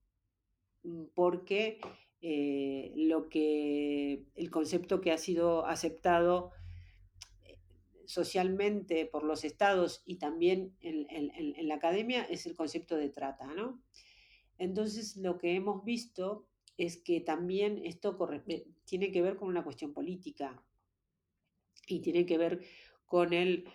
mm, 0.83 1.05
porque 1.15 1.81
eh, 2.23 2.95
lo 2.97 3.29
que 3.29 4.25
el 4.35 4.51
concepto 4.51 5.03
que 5.03 5.13
ha 5.13 5.19
sido 5.19 5.67
aceptado 5.67 6.53
socialmente 8.07 9.05
por 9.05 9.23
los 9.23 9.45
estados 9.45 10.03
y 10.07 10.17
también 10.17 10.75
en, 10.81 11.69
la 11.69 11.75
academia 11.75 12.23
es 12.23 12.47
el 12.47 12.57
concepto 12.57 12.97
de 12.97 13.11
trata, 13.11 13.53
¿no? 13.53 13.83
Entonces 14.57 15.19
lo 15.19 15.37
que 15.37 15.55
hemos 15.55 15.85
visto 15.85 16.49
es 16.79 16.97
que 16.97 17.21
también 17.21 17.85
esto 17.85 18.17
eh, 18.47 18.67
tiene 18.87 19.13
que 19.13 19.21
ver 19.21 19.37
con 19.37 19.49
una 19.49 19.63
cuestión 19.63 19.93
política 19.93 20.65
y 21.87 22.01
tiene 22.01 22.25
que 22.25 22.39
ver 22.39 22.65
con 23.05 23.35
el 23.35 23.67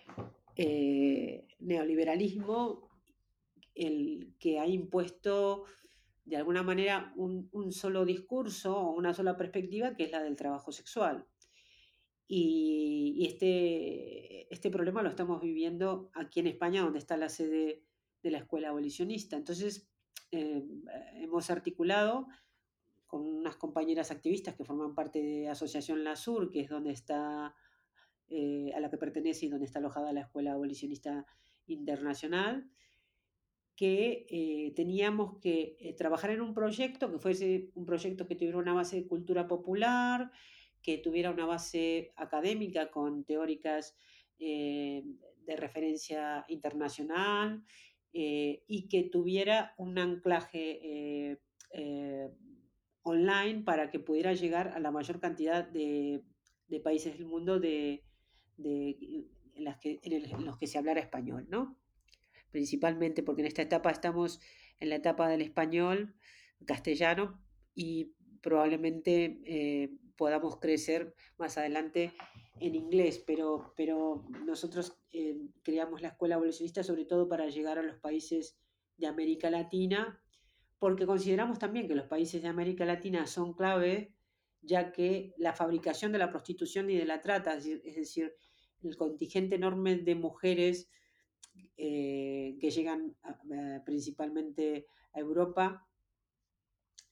eh, 0.56 1.46
neoliberalismo, 1.60 2.83
el 3.74 4.34
que 4.38 4.58
ha 4.58 4.66
impuesto 4.66 5.64
de 6.24 6.36
alguna 6.36 6.62
manera 6.62 7.12
un, 7.16 7.72
solo 7.72 8.04
discurso 8.04 8.76
o 8.76 8.94
una 8.94 9.12
sola 9.12 9.36
perspectiva, 9.36 9.94
que 9.94 10.04
es 10.04 10.10
la 10.10 10.22
del 10.22 10.36
trabajo 10.36 10.72
sexual. 10.72 11.26
Y, 12.26 13.26
este, 13.26 14.52
este 14.52 14.70
problema 14.70 15.02
lo 15.02 15.10
estamos 15.10 15.42
viviendo 15.42 16.10
aquí 16.14 16.40
en 16.40 16.46
España, 16.46 16.82
donde 16.82 16.98
está 16.98 17.16
la 17.16 17.28
sede 17.28 17.82
de 18.22 18.30
la 18.30 18.38
escuela 18.38 18.70
abolicionista. 18.70 19.36
Entonces, 19.36 19.86
eh, 20.30 20.64
hemos 21.16 21.50
articulado 21.50 22.26
con 23.06 23.20
unas 23.20 23.56
compañeras 23.56 24.10
activistas 24.10 24.54
que 24.54 24.64
forman 24.64 24.94
parte 24.94 25.22
de 25.22 25.48
Asociación 25.48 26.02
La 26.02 26.16
Sur, 26.16 26.50
que 26.50 26.60
es 26.60 26.70
donde 26.70 26.92
está, 26.92 27.54
eh, 28.28 28.72
a 28.74 28.80
la 28.80 28.90
que 28.90 28.96
pertenece 28.96 29.46
y 29.46 29.48
donde 29.50 29.66
está 29.66 29.78
alojada 29.78 30.12
la 30.12 30.22
Escuela 30.22 30.52
Abolicionista 30.52 31.26
Internacional, 31.66 32.68
que 33.76 34.26
eh, 34.28 34.72
teníamos 34.76 35.38
que 35.40 35.76
eh, 35.80 35.94
trabajar 35.94 36.30
en 36.30 36.40
un 36.40 36.54
proyecto 36.54 37.10
que 37.10 37.18
fuese 37.18 37.70
un 37.74 37.84
proyecto 37.84 38.26
que 38.26 38.36
tuviera 38.36 38.58
una 38.58 38.74
base 38.74 38.96
de 38.96 39.06
cultura 39.06 39.48
popular, 39.48 40.30
que 40.82 40.98
tuviera 40.98 41.30
una 41.30 41.46
base 41.46 42.12
académica 42.16 42.90
con 42.90 43.24
teóricas 43.24 43.96
de 44.36 45.56
referencia 45.56 46.44
internacional 46.48 47.64
y 48.12 48.88
que 48.88 49.04
tuviera 49.04 49.74
un 49.78 49.98
anclaje 49.98 51.38
online 53.04 53.62
para 53.62 53.90
que 53.90 54.00
pudiera 54.00 54.32
llegar 54.32 54.68
a 54.68 54.80
la 54.80 54.90
mayor 54.90 55.20
cantidad 55.20 55.66
de, 55.66 56.22
países 56.82 57.16
del 57.16 57.26
mundo 57.26 57.60
de, 57.60 58.02
en, 58.58 59.64
las 59.64 59.78
que, 59.78 60.00
en, 60.02 60.44
los 60.44 60.58
que 60.58 60.66
se 60.66 60.78
hablara 60.78 61.00
español, 61.00 61.46
¿no? 61.48 61.78
Principalmente 62.54 63.24
porque 63.24 63.42
en 63.42 63.48
esta 63.48 63.62
etapa 63.62 63.90
estamos 63.90 64.38
en 64.78 64.88
la 64.90 64.94
etapa 64.94 65.28
del 65.28 65.42
español, 65.42 66.14
castellano, 66.64 67.42
y 67.74 68.14
probablemente 68.40 69.40
eh, 69.44 69.90
podamos 70.14 70.60
crecer 70.60 71.16
más 71.36 71.58
adelante 71.58 72.12
en 72.60 72.76
inglés, 72.76 73.20
pero, 73.26 73.74
pero 73.76 74.24
nosotros 74.46 74.96
eh, 75.10 75.36
creamos 75.64 76.00
la 76.00 76.10
escuela 76.10 76.36
evolucionista 76.36 76.84
sobre 76.84 77.06
todo 77.06 77.28
para 77.28 77.48
llegar 77.48 77.76
a 77.76 77.82
los 77.82 77.96
países 77.96 78.56
de 78.98 79.08
América 79.08 79.50
Latina 79.50 80.22
porque 80.78 81.06
consideramos 81.06 81.58
también 81.58 81.88
que 81.88 81.96
los 81.96 82.06
países 82.06 82.40
de 82.40 82.46
América 82.46 82.84
Latina 82.84 83.26
son 83.26 83.54
clave, 83.54 84.14
ya 84.62 84.92
que 84.92 85.34
la 85.38 85.54
fabricación 85.54 86.12
de 86.12 86.18
la 86.18 86.30
prostitución 86.30 86.88
y 86.88 86.96
de 86.96 87.04
la 87.04 87.20
trata, 87.20 87.54
es 87.54 87.96
decir, 87.96 88.32
el 88.84 88.96
contingente 88.96 89.56
enorme 89.56 89.96
de 89.96 90.14
mujeres 90.14 90.88
eh, 91.76 92.56
que 92.60 92.70
llegan 92.70 93.16
principalmente 93.84 94.86
a 95.12 95.20
Europa 95.20 95.86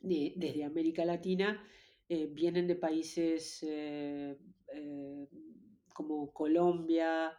desde 0.00 0.64
América 0.64 1.04
Latina, 1.04 1.62
eh, 2.08 2.26
vienen 2.26 2.66
de 2.66 2.76
países 2.76 3.62
eh, 3.62 4.36
como 5.94 6.32
Colombia, 6.32 7.36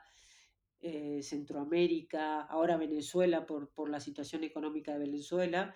Centroamérica, 1.22 2.42
ahora 2.42 2.76
Venezuela 2.76 3.46
por, 3.46 3.70
por, 3.70 3.90
la 3.90 4.02
situación 4.02 4.44
económica 4.44 4.92
de 4.92 5.06
Venezuela, 5.06 5.74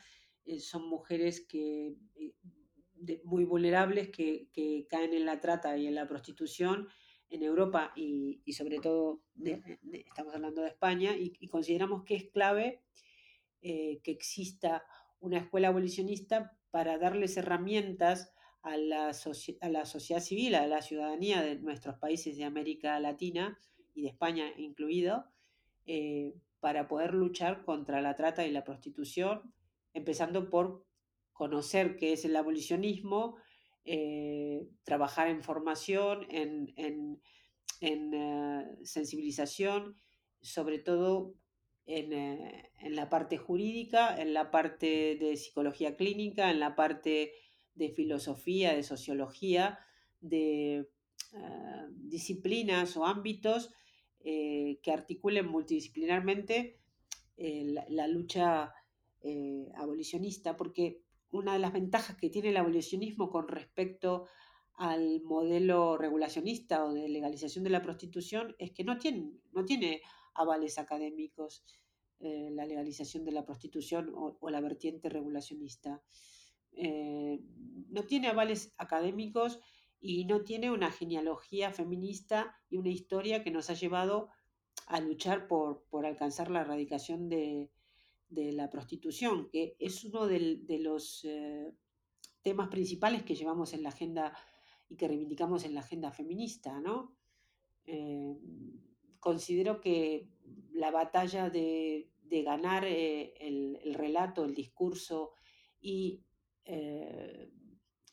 eh, 0.47 0.61
son 0.61 0.87
mujeres 0.87 1.45
que, 1.45 1.97
eh, 2.15 3.21
muy 3.25 3.43
vulnerables 3.43 4.09
que, 4.09 4.87
caen 4.89 5.13
en 5.13 5.25
la 5.25 5.41
trata 5.41 5.77
y 5.77 5.85
en 5.87 5.95
la 5.95 6.07
prostitución 6.07 6.87
en 7.29 7.43
Europa 7.43 7.91
y, 7.95 8.41
sobre 8.53 8.79
todo 8.79 9.21
estamos 9.91 10.33
hablando 10.33 10.61
de 10.61 10.69
España 10.69 11.15
y, 11.17 11.47
consideramos 11.47 12.03
que 12.03 12.15
es 12.15 12.29
clave 12.29 12.81
eh, 13.61 13.99
que 14.03 14.11
exista 14.11 14.83
una 15.19 15.39
escuela 15.39 15.69
abolicionista 15.69 16.57
para 16.71 16.97
darles 16.97 17.37
herramientas 17.37 18.33
a 18.61 18.77
la, 18.77 19.11
a 19.61 19.69
la 19.69 19.85
sociedad 19.85 20.21
civil, 20.21 20.55
a 20.55 20.67
la 20.67 20.81
ciudadanía 20.81 21.41
de 21.41 21.55
nuestros 21.59 21.95
países 21.97 22.37
de 22.37 22.43
América 22.43 22.99
Latina 22.99 23.57
y 23.93 24.03
de 24.03 24.09
España 24.09 24.51
incluido, 24.57 25.25
para 26.59 26.87
poder 26.89 27.13
luchar 27.13 27.63
contra 27.63 28.01
la 28.01 28.15
trata 28.15 28.45
y 28.45 28.51
la 28.51 28.65
prostitución 28.65 29.53
empezando 29.93 30.49
por 30.49 30.85
conocer 31.33 31.97
qué 31.97 32.13
es 32.13 32.25
el 32.25 32.35
abolicionismo, 32.35 33.37
eh, 33.89 34.67
trabajar 34.83 35.29
en 35.29 35.41
formación, 35.41 36.25
en, 36.29 36.73
en, 36.75 37.21
eh, 38.13 38.65
sensibilización, 38.83 39.97
sobre 40.41 40.79
todo 40.79 41.35
en, 41.85 42.11
en, 42.11 42.95
la 42.97 43.07
parte 43.07 43.37
jurídica, 43.37 44.13
en 44.21 44.33
la 44.33 44.51
parte 44.51 45.15
de 45.15 45.37
psicología 45.37 45.95
clínica, 45.95 46.51
en 46.51 46.59
la 46.59 46.75
parte 46.75 47.31
de 47.75 47.89
filosofía, 47.89 48.75
de 48.75 48.83
sociología, 48.83 49.79
de 50.19 50.89
disciplinas 51.91 52.97
o 52.97 53.05
ámbitos 53.05 53.73
que 54.21 54.91
articulen 54.91 55.47
multidisciplinarmente 55.47 56.81
la, 57.37 57.85
la, 57.87 58.07
lucha 58.07 58.73
abolicionista, 59.75 60.57
porque 60.57 61.06
una 61.31 61.53
de 61.53 61.59
las 61.59 61.73
ventajas 61.73 62.15
que 62.15 62.29
tiene 62.29 62.49
el 62.49 62.57
abolicionismo 62.57 63.29
con 63.29 63.47
respecto 63.47 64.27
al 64.75 65.21
modelo 65.21 65.97
regulacionista 65.97 66.85
o 66.85 66.93
de 66.93 67.09
legalización 67.09 67.63
de 67.63 67.71
la 67.71 67.81
prostitución 67.81 68.55
es 68.59 68.71
que 68.71 68.83
no 68.83 68.97
tiene, 68.97 69.33
no 69.51 69.65
tiene 69.65 70.01
avales 70.35 70.77
académicos 70.77 71.63
eh, 72.19 72.49
la 72.51 72.65
legalización 72.65 73.25
de 73.25 73.31
la 73.31 73.45
prostitución 73.45 74.11
o, 74.15 74.49
la 74.49 74.61
vertiente 74.61 75.09
regulacionista. 75.09 76.01
Eh, 76.71 77.39
no 77.89 78.03
tiene 78.03 78.27
avales 78.27 78.73
académicos 78.77 79.59
y 79.99 80.25
no 80.25 80.43
tiene 80.43 80.71
una 80.71 80.91
genealogía 80.91 81.71
feminista 81.71 82.55
y 82.69 82.77
una 82.77 82.89
historia 82.89 83.43
que 83.43 83.51
nos 83.51 83.69
ha 83.69 83.73
llevado 83.73 84.29
a 84.87 84.99
luchar 84.99 85.47
por, 85.47 85.85
por 85.89 86.05
alcanzar 86.05 86.49
la 86.49 86.61
erradicación 86.61 87.29
de, 87.29 87.71
de 88.29 88.51
la 88.51 88.69
prostitución, 88.69 89.49
que 89.49 89.75
es 89.79 90.03
uno 90.03 90.27
de, 90.27 90.79
los 90.81 91.23
eh, 91.25 91.73
temas 92.41 92.69
principales 92.69 93.23
que 93.23 93.35
llevamos 93.35 93.73
en 93.73 93.83
la 93.83 93.89
agenda 93.89 94.33
y 94.89 94.95
que 94.95 95.07
reivindicamos 95.07 95.65
en 95.65 95.73
la 95.73 95.81
agenda 95.81 96.11
feminista, 96.11 96.79
¿no? 96.79 97.15
Eh, 97.85 98.37
considero 99.19 99.81
que 99.81 100.29
la 100.71 100.91
batalla 100.91 101.49
de, 101.49 102.09
ganar 102.29 102.85
eh, 102.85 103.33
el, 103.39 103.93
relato, 103.93 104.45
el 104.45 104.53
discurso 104.53 105.33
y 105.79 106.23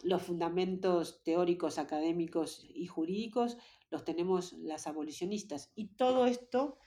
los 0.05 0.23
fundamentos 0.23 1.25
teóricos, 1.25 1.79
académicos 1.79 2.65
y 2.73 2.87
jurídicos 2.87 3.57
los 3.91 4.05
tenemos 4.05 4.53
las 4.55 4.87
abolicionistas. 4.87 5.73
Y 5.75 5.89
todo 5.97 6.27
esto 6.27 6.79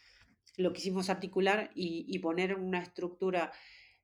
lo 0.58 0.74
quisimos 0.74 1.10
articular 1.10 1.72
y, 1.76 2.18
poner 2.20 2.56
una 2.56 2.82
estructura 2.82 3.52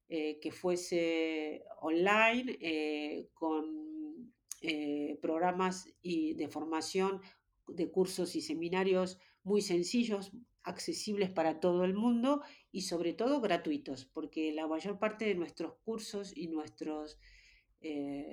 eh, 0.07 0.39
que 0.39 0.51
fuese 0.51 1.63
online, 1.81 2.57
eh, 2.61 3.29
con 3.33 4.31
eh, 4.61 5.17
programas 5.21 5.89
y 6.01 6.35
de 6.35 6.47
formación, 6.47 7.21
de 7.67 7.89
cursos 7.89 8.35
y 8.35 8.41
seminarios 8.41 9.17
muy 9.43 9.61
sencillos, 9.61 10.31
accesibles 10.63 11.29
para 11.29 11.59
todo 11.59 11.83
el 11.83 11.93
mundo 11.93 12.41
y 12.71 12.81
sobre 12.81 13.13
todo 13.13 13.41
gratuitos, 13.41 14.05
porque 14.05 14.53
la 14.53 14.67
mayor 14.67 14.99
parte 14.99 15.25
de 15.25 15.35
nuestros 15.35 15.73
cursos 15.83 16.31
y 16.35 16.47
nuestros 16.47 17.17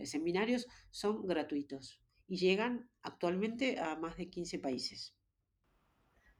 seminarios 0.05 0.69
son 0.91 1.27
gratuitos 1.27 2.01
y 2.29 2.37
llegan 2.37 2.89
actualmente 3.03 3.81
a 3.81 3.97
más 3.97 4.17
de 4.17 4.31
15 4.31 4.61
países. 4.61 5.17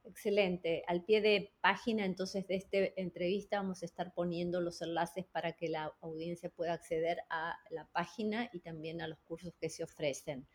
Excelente. 0.05 0.83
Al 0.87 1.05
pie 1.05 1.21
de 1.21 1.53
página 1.61 2.05
entonces 2.05 2.47
de 2.47 2.57
esta 2.57 2.79
entrevista 2.97 3.59
vamos 3.59 3.83
a 3.83 3.87
estar 3.87 4.15
poniendo 4.15 4.61
los 4.61 4.81
enlaces 4.83 5.27
para 5.27 5.53
que 5.53 5.69
la 5.69 5.95
audiencia 6.01 6.51
pueda 6.51 6.73
acceder 6.73 7.19
a 7.29 7.59
la 7.71 7.87
página 7.87 8.49
y 8.53 8.61
también 8.61 9.03
a 9.03 9.09
los 9.09 9.19
cursos 9.21 9.55
que 9.61 9.69
se 9.69 9.85
ofrecen. 9.85 10.47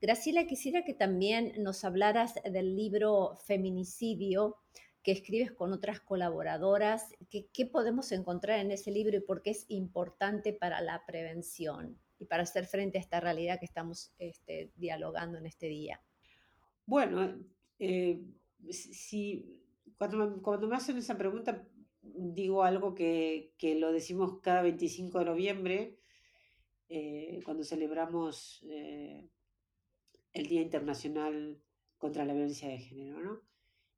Graciela, 0.00 0.46
quisiera 0.46 0.82
que 0.82 0.94
también 0.94 1.52
nos 1.58 1.84
hablaras 1.84 2.34
del 2.42 2.74
libro 2.74 3.36
Feminicidio 3.44 4.56
que 5.02 5.12
escribes 5.12 5.52
con 5.52 5.72
otras 5.72 6.00
colaboradoras. 6.00 7.14
¿Qué, 7.30 7.66
podemos 7.66 8.10
encontrar 8.12 8.60
en 8.60 8.70
ese 8.70 8.90
libro 8.90 9.16
y 9.16 9.20
por 9.20 9.42
qué 9.42 9.50
es 9.50 9.66
importante 9.68 10.52
para 10.52 10.80
la 10.80 11.04
prevención 11.06 11.98
y 12.18 12.26
para 12.26 12.42
hacer 12.42 12.66
frente 12.66 12.98
a 12.98 13.00
esta 13.00 13.20
realidad 13.20 13.58
que 13.58 13.66
estamos 13.66 14.12
este, 14.18 14.72
dialogando 14.76 15.38
en 15.38 15.46
este 15.46 15.66
día? 15.66 16.00
Bueno, 16.86 17.38
eh, 17.78 18.20
si, 18.70 19.60
cuando, 19.96 20.42
cuando 20.42 20.68
me 20.68 20.76
hacen 20.76 20.96
esa 20.96 21.16
pregunta, 21.16 21.66
digo 22.02 22.62
algo 22.64 22.94
que, 22.94 23.54
que 23.58 23.74
lo 23.74 23.92
decimos 23.92 24.40
cada 24.42 24.62
25 24.62 25.18
de 25.18 25.24
noviembre, 25.24 25.98
eh, 26.88 27.40
cuando 27.44 27.62
celebramos 27.62 28.64
eh, 28.68 29.28
el 30.32 30.46
Día 30.46 30.60
Internacional 30.60 31.62
contra 31.98 32.24
la 32.24 32.34
Violencia 32.34 32.68
de 32.68 32.78
Género. 32.78 33.20
¿no? 33.20 33.40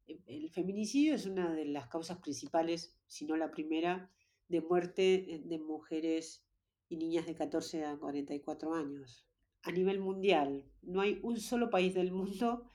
E, 0.07 0.20
el 0.27 0.51
feminicidio 0.51 1.14
es 1.14 1.25
una 1.27 1.55
de 1.55 1.64
las 1.64 1.88
causas 1.88 2.18
principales, 2.18 2.94
si 3.07 3.25
no 3.25 3.37
la 3.37 3.51
primera, 3.51 4.11
de 4.48 4.61
muerte 4.61 5.40
de 5.44 5.59
mujeres 5.59 6.44
y 6.88 6.96
niñas 6.96 7.25
de 7.25 7.35
14 7.35 7.87
a 7.87 7.96
44 7.96 8.75
años. 8.75 9.27
A 9.62 9.72
nivel 9.72 10.01
mundial, 10.01 10.66
no 10.83 11.01
hay 11.01 11.18
un 11.22 11.40
solo 11.40 11.70
país 11.70 11.94
del 11.94 12.12
mundo 12.12 12.68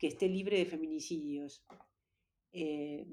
que 0.00 0.06
esté 0.06 0.28
libre 0.28 0.58
de 0.58 0.64
feminicidios. 0.64 1.62
Eh, 2.52 3.06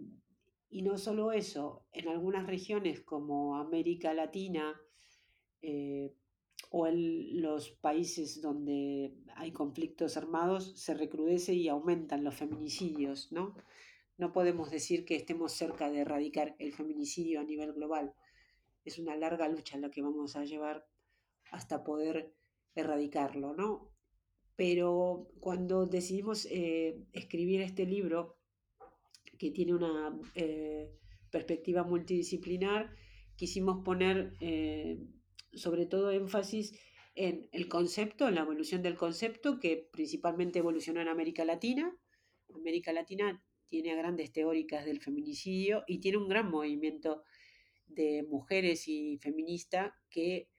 y 0.70 0.82
no 0.82 0.98
solo 0.98 1.34
eso, 1.34 1.86
en 1.92 2.08
algunas 2.08 2.48
regiones 2.48 3.02
como 3.02 3.58
América 3.58 4.14
Latina 4.14 4.74
eh, 5.62 6.14
o 6.72 6.88
en 6.88 7.42
los 7.42 7.72
países 7.72 8.42
donde 8.42 9.14
hay 9.36 9.52
conflictos 9.52 10.16
armados, 10.16 10.80
se 10.80 10.94
recrudece 10.94 11.54
y 11.54 11.68
aumentan 11.68 12.24
los 12.24 12.36
feminicidios, 12.36 13.32
¿no? 13.34 13.56
No 14.18 14.32
podemos 14.32 14.72
decir 14.72 15.06
que 15.06 15.16
estemos 15.16 15.52
cerca 15.52 15.92
de 15.92 16.00
erradicar 16.00 16.56
el 16.58 16.74
feminicidio 16.74 17.42
a 17.42 17.44
nivel 17.44 17.74
global. 17.74 18.14
Es 18.86 18.98
una 18.98 19.16
larga 19.18 19.48
lucha 19.50 19.78
la 19.78 19.92
que 19.92 20.02
vamos 20.02 20.38
a 20.38 20.46
llevar 20.46 20.88
hasta 21.52 21.84
poder 21.84 22.34
erradicarlo, 22.76 23.54
¿no? 23.54 23.97
Pero 24.58 25.30
cuando 25.40 25.86
decidimos 25.86 26.48
eh, 26.50 27.06
escribir 27.14 27.62
este 27.62 27.86
libro, 27.86 28.40
que 29.38 29.52
tiene 29.52 29.76
una 29.76 30.20
eh, 30.34 30.92
perspectiva 31.30 31.84
multidisciplinar, 31.84 32.92
quisimos 33.36 33.84
poner 33.86 34.34
eh, 34.42 34.98
sobre 35.54 35.86
todo 35.86 36.12
énfasis 36.12 36.74
en 37.14 37.48
el 37.52 37.70
concepto, 37.70 38.28
en 38.28 38.34
la 38.34 38.42
evolución 38.42 38.82
del 38.82 38.98
concepto, 38.98 39.60
que 39.60 39.90
principalmente 39.94 40.58
evolucionó 40.58 41.02
en 41.02 41.08
América 41.08 41.46
Latina. 41.46 41.96
América 42.56 42.92
Latina 42.92 43.44
tiene 43.68 43.96
grandes 43.96 44.32
teóricas 44.32 44.86
del 44.86 45.02
feminicidio 45.02 45.84
y 45.86 46.00
tiene 46.00 46.18
un 46.18 46.30
gran 46.30 46.50
movimiento 46.50 47.22
de 47.86 48.26
mujeres 48.28 48.88
y 48.88 49.20
feministas 49.20 49.92
que 50.10 50.50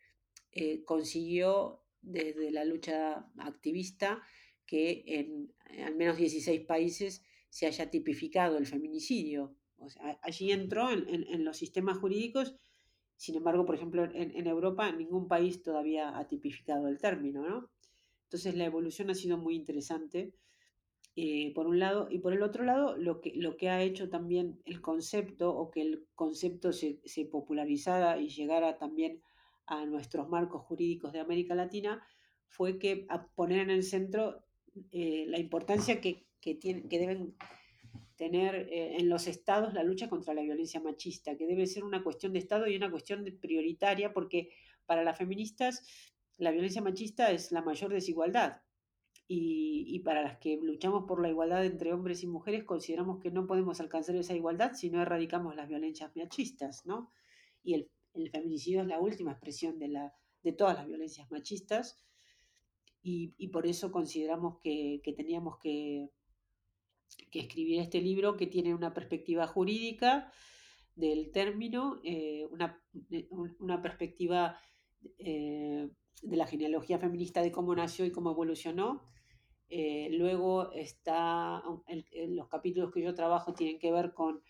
consiguió 0.85 1.83
desde 2.09 2.51
la 2.51 2.65
lucha 2.65 3.27
activista 3.39 4.23
que 4.67 5.03
en, 5.07 5.53
al 5.85 5.97
menos 5.97 6.19
16 6.19 6.61
países 6.67 7.25
se 7.49 7.67
haya 7.67 7.91
tipificado 7.91 8.59
el 8.59 8.67
feminicidio. 8.67 9.57
O 9.79 9.89
sea, 9.89 10.19
allí 10.23 10.53
entró 10.53 10.91
en, 10.91 11.45
los 11.45 11.57
sistemas 11.57 11.99
jurídicos, 11.99 12.57
sin 13.17 13.37
embargo, 13.37 13.65
por 13.65 13.75
ejemplo, 13.75 14.05
en, 14.13 14.47
Europa 14.47 14.93
ningún 14.93 15.29
país 15.29 15.63
todavía 15.63 16.19
ha 16.19 16.29
tipificado 16.29 16.89
el 16.89 16.99
término, 16.99 17.49
¿no? 17.49 17.71
Entonces 18.25 18.55
la 18.55 18.67
evolución 18.67 19.11
ha 19.11 19.15
sido 19.15 19.39
muy 19.39 19.55
interesante, 19.55 20.35
eh, 21.17 21.53
por 21.55 21.67
un 21.67 21.79
lado, 21.79 22.09
y 22.11 22.19
por 22.19 22.33
el 22.33 22.43
otro 22.43 22.65
lado, 22.65 22.97
lo 22.97 23.21
que, 23.21 23.33
lo 23.35 23.57
que 23.57 23.71
ha 23.71 23.83
hecho 23.83 24.09
también 24.09 24.61
el 24.67 24.81
concepto, 24.81 25.57
o 25.57 25.71
que 25.71 25.81
el 25.81 26.07
concepto 26.15 26.73
se, 26.73 27.01
se 27.05 27.25
popularizara 27.25 28.21
y 28.21 28.29
llegara 28.29 28.79
también 28.79 29.23
a 29.69 29.85
nuestros 29.85 30.29
marcos 30.29 30.63
jurídicos 30.63 31.13
de 31.13 31.21
América 31.21 31.55
Latina 31.55 32.03
fue 32.47 32.79
que 32.79 33.07
poner 33.35 33.61
en 33.61 33.71
el 33.71 33.85
centro 33.85 34.45
eh, 34.91 35.27
la 35.29 35.39
importancia 35.39 36.01
que, 36.01 36.27
que, 36.41 36.59
que 36.59 36.99
deben 36.99 37.37
tener 38.17 38.55
eh, 38.73 38.97
en 38.99 39.09
los 39.09 39.27
estados 39.27 39.75
la 39.75 39.85
lucha 39.85 40.09
contra 40.09 40.35
la 40.35 40.43
violencia 40.43 40.81
machista, 40.81 41.37
que 41.37 41.47
debe 41.47 41.67
ser 41.67 41.85
una 41.85 42.03
cuestión 42.03 42.33
de 42.33 42.41
estado 42.41 42.67
y 42.67 42.77
una 42.77 42.91
cuestión 42.91 43.25
prioritaria, 43.41 44.13
porque 44.13 44.51
para 44.87 45.05
las 45.05 45.19
feministas 45.19 45.87
la 46.39 46.51
violencia 46.51 46.83
machista 46.83 47.31
es 47.31 47.53
la 47.53 47.63
mayor 47.63 47.93
desigualdad. 47.93 48.63
Y, 49.31 49.85
y, 49.89 49.99
para 49.99 50.23
las 50.23 50.39
que 50.39 50.57
luchamos 50.57 51.05
por 51.07 51.21
la 51.21 51.29
igualdad 51.29 51.63
entre 51.67 51.93
hombres 51.93 52.23
y 52.23 52.27
mujeres, 52.27 52.65
consideramos 52.65 53.21
que 53.21 53.31
no 53.31 53.47
podemos 53.47 53.79
alcanzar 53.79 54.17
esa 54.17 54.35
igualdad 54.35 54.73
si 54.73 54.89
no 54.89 55.03
erradicamos 55.03 55.55
las 55.55 55.69
violencias 55.69 56.17
machistas, 56.17 56.87
¿no? 56.87 57.13
Y 57.63 57.75
el 57.75 57.91
el 58.23 58.31
feminicidio 58.31 58.83
es 58.83 58.87
la 58.87 59.01
última 59.01 59.33
expresión 59.33 59.79
de, 59.79 60.53
todas 60.53 60.77
las 60.77 60.87
violencias 60.87 61.31
machistas 61.31 62.03
y, 63.03 63.49
por 63.49 63.67
eso 63.67 63.91
consideramos 63.91 64.59
que, 64.63 65.01
teníamos 65.17 65.59
que, 65.59 66.11
escribir 67.33 67.81
este 67.81 68.01
libro 68.01 68.37
que 68.37 68.47
tiene 68.47 68.75
una 68.75 68.93
perspectiva 68.93 69.47
jurídica 69.47 70.31
del 70.95 71.31
término, 71.31 72.01
eh, 72.05 72.45
una, 72.51 72.83
una, 73.59 73.81
perspectiva 73.81 74.59
eh, 75.19 75.89
de 76.23 76.37
la 76.37 76.47
genealogía 76.47 76.99
feminista 76.99 77.41
de 77.41 77.53
cómo 77.53 77.75
nació 77.75 78.05
y 78.05 78.11
cómo 78.11 78.33
evolucionó. 78.33 79.09
Eh, 79.71 80.09
luego 80.13 80.73
está, 80.73 81.63
los 82.29 82.49
capítulos 82.49 82.93
que 82.93 83.03
yo 83.03 83.15
trabajo 83.15 83.55
tienen 83.55 83.79
que 83.79 83.93
ver 83.93 84.13
con, 84.13 84.43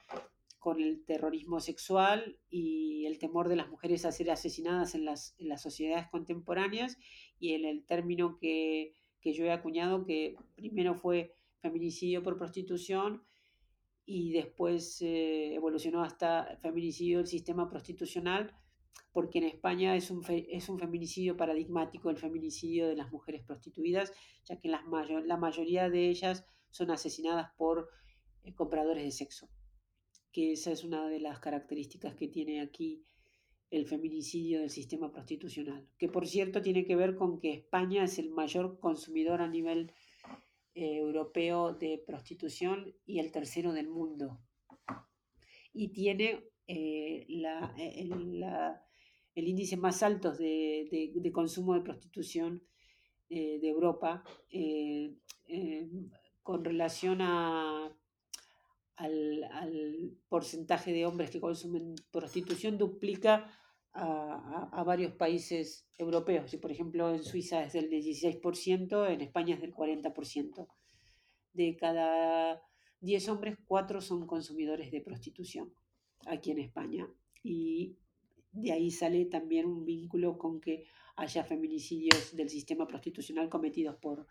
con 0.69 0.83
el 0.83 1.03
terrorismo 1.07 1.61
sexual 1.61 2.39
y 2.51 3.07
el 3.07 3.19
temor 3.19 3.49
de 3.49 3.57
las 3.57 3.71
mujeres 3.71 4.05
a 4.05 4.13
ser 4.13 4.31
asesinadas 4.31 4.95
en 4.95 5.07
las, 5.07 5.35
sociedades 5.57 6.09
contemporáneas 6.09 6.99
y 7.41 7.55
en 7.55 7.65
el 7.65 7.87
término 7.87 8.37
que, 8.39 8.93
yo 9.25 9.47
he 9.47 9.51
acuñado, 9.51 10.05
que 10.05 10.37
primero 10.57 10.95
fue 10.95 11.33
feminicidio 11.63 12.23
por 12.23 12.37
prostitución 12.37 13.23
y 14.05 14.33
después 14.33 15.01
eh, 15.01 15.55
evolucionó 15.55 16.03
hasta 16.03 16.59
feminicidio 16.61 17.17
del 17.17 17.29
sistema 17.29 17.71
prostitucional, 17.71 18.55
porque 19.11 19.39
en 19.39 19.45
España 19.45 19.97
es 19.97 20.11
un, 20.11 20.23
es 20.29 20.69
un 20.69 20.79
feminicidio 20.79 21.35
paradigmático 21.35 22.11
el 22.11 22.19
feminicidio 22.19 22.89
de 22.89 22.97
las 22.97 23.11
mujeres 23.11 23.43
prostituidas, 23.43 24.13
ya 24.45 24.61
que 24.61 24.69
las 24.69 24.83
la 25.25 25.39
mayoría 25.39 25.89
de 25.89 26.11
ellas 26.11 26.45
son 26.71 26.91
asesinadas 26.91 27.53
por 27.57 27.89
eh, 28.45 28.55
compradores 28.55 29.05
de 29.05 29.13
sexo, 29.13 29.49
que 30.39 30.53
esa 30.53 30.71
es 30.71 30.85
una 30.85 31.09
de 31.09 31.19
las 31.19 31.41
características 31.41 32.15
que 32.15 32.29
tiene 32.29 32.61
aquí 32.61 33.03
el 33.73 33.87
feminicidio 33.87 34.61
del 34.61 34.71
sistema 34.71 35.11
prostitucional, 35.11 35.85
que 35.99 36.09
por 36.09 36.29
cierto 36.29 36.63
tiene 36.63 36.85
que 36.85 36.95
ver 36.95 37.17
con 37.17 37.41
que 37.41 37.53
España 37.53 38.05
es 38.05 38.21
el 38.21 38.31
mayor 38.31 38.79
consumidor 38.79 39.43
a 39.43 39.49
nivel 39.49 39.93
eh, 40.77 40.99
europeo 40.99 41.75
de 41.75 42.01
prostitución 42.07 42.95
y 43.05 43.19
el 43.19 43.33
tercero 43.33 43.73
del 43.73 43.89
mundo. 43.89 44.39
Y 45.73 45.89
tiene 45.89 46.45
eh, 46.69 47.27
la, 47.31 47.75
el 49.35 49.49
índice 49.49 49.77
más 49.77 50.05
alto 50.05 50.31
de, 50.31 51.11
de, 51.17 51.33
consumo 51.33 51.75
de 51.75 51.81
prostitución 51.81 52.63
eh, 53.29 53.59
de 53.59 53.69
Europa 53.69 54.23
con 56.45 56.65
relación 56.65 57.23
a, 57.23 57.93
al, 58.99 59.45
al, 59.53 60.11
porcentaje 60.29 60.93
de 60.93 61.07
hombres 61.07 61.31
que 61.31 61.41
consumen 61.41 61.95
prostitución 62.11 62.77
duplica 62.79 63.51
a, 63.93 64.69
a, 64.73 64.83
varios 64.83 65.13
países 65.13 65.89
europeos. 65.97 66.55
Por 66.57 66.73
ejemplo, 66.73 67.15
en 67.15 67.23
Suiza 67.23 67.63
es 67.63 67.73
del 67.73 67.89
16%, 67.89 69.11
en 69.11 69.21
España 69.21 69.55
es 69.55 69.61
del 69.61 69.73
40%. 69.73 70.67
De 71.53 71.77
cada 71.77 72.61
10 73.01 73.29
hombres, 73.29 73.57
4 73.67 74.01
son 74.01 74.27
consumidores 74.27 74.91
de 74.91 75.01
prostitución 75.01 75.73
aquí 76.27 76.51
en 76.51 76.59
España. 76.59 77.09
Y 77.43 77.97
de 78.51 78.73
ahí 78.73 78.91
sale 78.91 79.27
también 79.27 79.67
un 79.67 79.85
vínculo 79.85 80.39
con 80.39 80.61
que 80.61 80.87
haya 81.17 81.45
feminicidios 81.45 82.35
del 82.35 82.49
sistema 82.49 82.87
prostitucional 82.87 83.49
cometidos 83.49 83.97
por, 83.97 84.27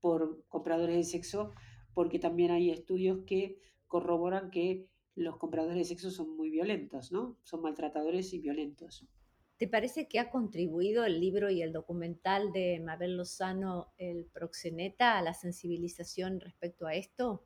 por 0.00 0.44
compradores 0.48 0.96
de 0.96 1.04
sexo, 1.04 1.52
porque 1.94 2.18
también 2.18 2.50
hay 2.50 2.70
estudios 2.70 3.24
que 3.26 3.60
corroboran 3.92 4.50
que 4.50 4.86
los 5.16 5.36
compradores 5.36 5.76
de 5.76 5.84
sexo 5.84 6.10
son 6.10 6.34
muy 6.34 6.48
violentos, 6.48 7.12
¿no? 7.12 7.36
Son 7.42 7.60
maltratadores 7.60 8.32
y 8.32 8.38
violentos. 8.38 9.06
¿Te 9.58 9.68
parece 9.68 10.08
que 10.08 10.18
ha 10.18 10.30
contribuido 10.30 11.04
el 11.04 11.20
libro 11.20 11.50
y 11.50 11.60
el 11.60 11.74
documental 11.74 12.52
de 12.52 12.80
Mabel 12.80 13.18
Lozano, 13.18 13.92
El 13.98 14.24
Proxeneta, 14.24 15.18
a 15.18 15.22
la 15.22 15.34
sensibilización 15.34 16.40
respecto 16.40 16.86
a 16.86 16.94
esto? 16.94 17.44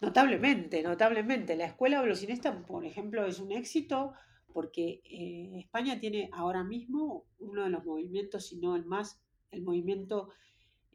Notablemente, 0.00 0.82
notablemente. 0.82 1.54
La 1.54 1.66
escuela 1.66 1.98
evolucionista, 1.98 2.66
por 2.66 2.84
ejemplo, 2.84 3.24
es 3.24 3.38
un 3.38 3.52
éxito 3.52 4.14
porque 4.52 5.00
eh, 5.04 5.60
España 5.60 6.00
tiene 6.00 6.28
ahora 6.32 6.64
mismo 6.64 7.28
uno 7.38 7.62
de 7.62 7.70
los 7.70 7.84
movimientos, 7.84 8.48
si 8.48 8.56
no 8.58 8.74
el 8.74 8.84
más, 8.84 9.22
el 9.52 9.62
movimiento 9.62 10.30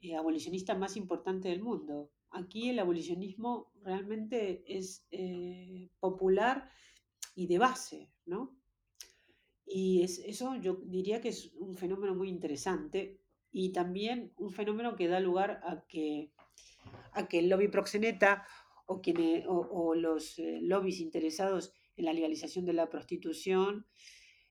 eh, 0.02 0.17
abolicionista 0.17 0.76
más 0.76 0.98
importante 0.98 1.48
del 1.48 1.63
mundo 1.63 2.12
aquí 2.34 2.69
el 2.69 2.80
abolicionismo 2.80 3.72
realmente 3.84 4.63
es 4.67 5.06
eh, 5.12 5.89
popular 6.00 6.69
y 7.36 7.48
de 7.48 7.58
base, 7.58 8.12
¿no? 8.26 8.58
Y 9.65 10.04
es, 10.04 10.19
eso 10.19 10.56
yo 10.56 10.76
diría 10.86 11.22
que 11.22 11.30
es 11.30 11.54
un 11.56 11.76
fenómeno 11.76 12.15
muy 12.15 12.30
interesante 12.30 13.19
y 13.52 13.72
también 13.72 14.34
un 14.38 14.52
fenómeno 14.52 14.96
que 14.96 15.08
da 15.08 15.19
lugar 15.19 15.62
a 15.63 15.86
que, 15.88 16.32
a 17.13 17.28
que 17.28 17.39
el 17.39 17.50
lobby 17.50 17.67
proxeneta 17.67 18.46
o, 18.86 19.02
o, 19.48 19.96
los 19.96 20.38
eh, 20.39 20.60
lobbies 20.62 21.00
interesados 21.00 21.72
en 21.96 22.06
la 22.06 22.13
legalización 22.13 22.65
de 22.65 22.74
la 22.74 22.89
prostitución 22.89 23.86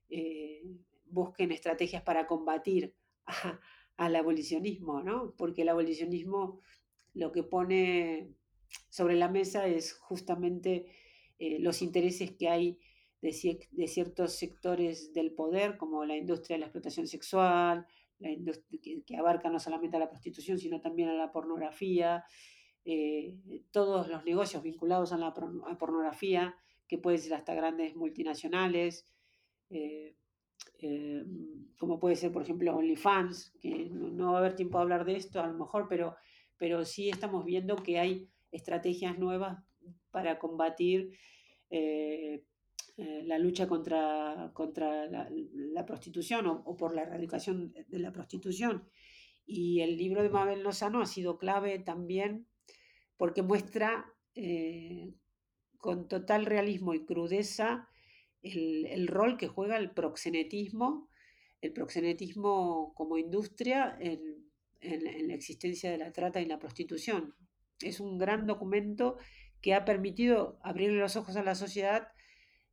eh, 0.09 0.63
busquen 1.05 1.51
estrategias 1.51 2.01
para 2.01 2.27
combatir 2.27 2.95
al 3.97 4.15
abolicionismo, 4.15 5.01
¿no? 5.01 5.35
Porque 5.37 5.61
el 5.61 5.69
abolicionismo 5.69 6.61
lo 7.13 7.31
que 7.31 7.43
pone 7.43 8.33
sobre 8.89 9.15
la 9.15 9.29
mesa 9.29 9.67
es 9.67 9.93
justamente 9.93 10.85
eh, 11.39 11.59
los 11.59 11.81
intereses 11.81 12.31
que 12.31 12.49
hay 12.49 12.79
de, 13.21 13.67
de, 13.71 13.87
ciertos 13.87 14.33
sectores 14.33 15.13
del 15.13 15.33
poder, 15.33 15.77
como 15.77 16.05
la 16.05 16.17
industria 16.17 16.55
de 16.55 16.61
la 16.61 16.65
explotación 16.67 17.07
sexual, 17.07 17.87
la 18.19 18.29
que, 18.81 19.17
abarca 19.17 19.49
no 19.49 19.59
solamente 19.59 19.97
a 19.97 19.99
la 19.99 20.09
prostitución, 20.09 20.59
sino 20.59 20.81
también 20.81 21.09
a 21.09 21.13
la 21.13 21.31
pornografía, 21.31 22.23
eh, 22.85 23.37
todos 23.71 24.09
los 24.09 24.25
negocios 24.25 24.61
vinculados 24.61 25.13
a 25.13 25.17
la 25.17 25.33
pornografía, 25.33 26.55
que 26.87 26.97
pueden 26.97 27.19
ser 27.19 27.33
hasta 27.33 27.55
grandes 27.55 27.95
multinacionales, 27.95 29.07
eh, 29.69 30.15
como 31.79 31.99
puede 31.99 32.17
ser, 32.17 32.31
por 32.31 32.41
ejemplo, 32.41 32.75
OnlyFans, 32.75 33.53
que 33.61 33.89
no, 33.89 34.09
no, 34.09 34.31
va 34.31 34.37
a 34.37 34.39
haber 34.41 34.55
tiempo 34.55 34.77
de 34.77 34.83
hablar 34.83 35.05
de 35.05 35.15
esto 35.15 35.41
a 35.41 35.47
lo 35.47 35.57
mejor, 35.57 35.87
pero 35.87 36.15
pero 36.63 36.85
sí 36.85 37.09
estamos 37.09 37.43
viendo 37.43 37.75
que 37.75 37.99
hay 37.99 38.29
estrategias 38.53 39.19
nuevas 39.19 39.61
para 40.11 40.39
combatir 40.39 41.17
eh, 41.69 42.45
eh, 42.97 43.23
la 43.25 43.39
lucha 43.39 43.67
contra, 43.67 44.51
contra 44.53 45.07
la, 45.07 45.85
prostitución 45.85 46.45
o, 46.45 46.77
por 46.77 46.95
la 46.95 47.01
erradicación 47.01 47.73
de 47.87 47.99
la 47.99 48.11
prostitución. 48.11 48.87
Y 49.45 49.81
el 49.81 49.97
libro 49.97 50.23
de 50.23 50.29
Mabel 50.29 50.63
Lozano 50.63 51.01
ha 51.01 51.05
sido 51.05 51.37
clave 51.37 51.79
también 51.79 52.47
porque 53.17 53.41
muestra 53.41 54.13
eh, 54.35 55.13
con 55.77 56.07
total 56.07 56.45
realismo 56.45 56.93
y 56.93 57.05
crudeza 57.05 57.89
el, 58.41 58.85
el, 58.85 59.07
rol 59.07 59.37
que 59.37 59.47
juega 59.47 59.77
el 59.77 59.91
proxenetismo, 59.91 61.09
el 61.61 61.73
proxenetismo 61.73 62.93
como 62.95 63.17
industria 63.17 63.97
en, 63.99 64.43
en, 64.83 65.27
la 65.27 65.33
existencia 65.33 65.91
de 65.91 65.97
la 65.97 66.11
trata 66.11 66.41
y 66.41 66.45
la 66.45 66.59
prostitución. 66.59 67.35
Es 67.83 67.99
un 67.99 68.17
gran 68.17 68.47
documento 68.47 69.17
que 69.61 69.73
ha 69.73 69.85
permitido 69.85 70.59
abrirle 70.61 70.99
los 70.99 71.15
ojos 71.15 71.35
a 71.35 71.43
la 71.43 71.55
sociedad 71.55 72.09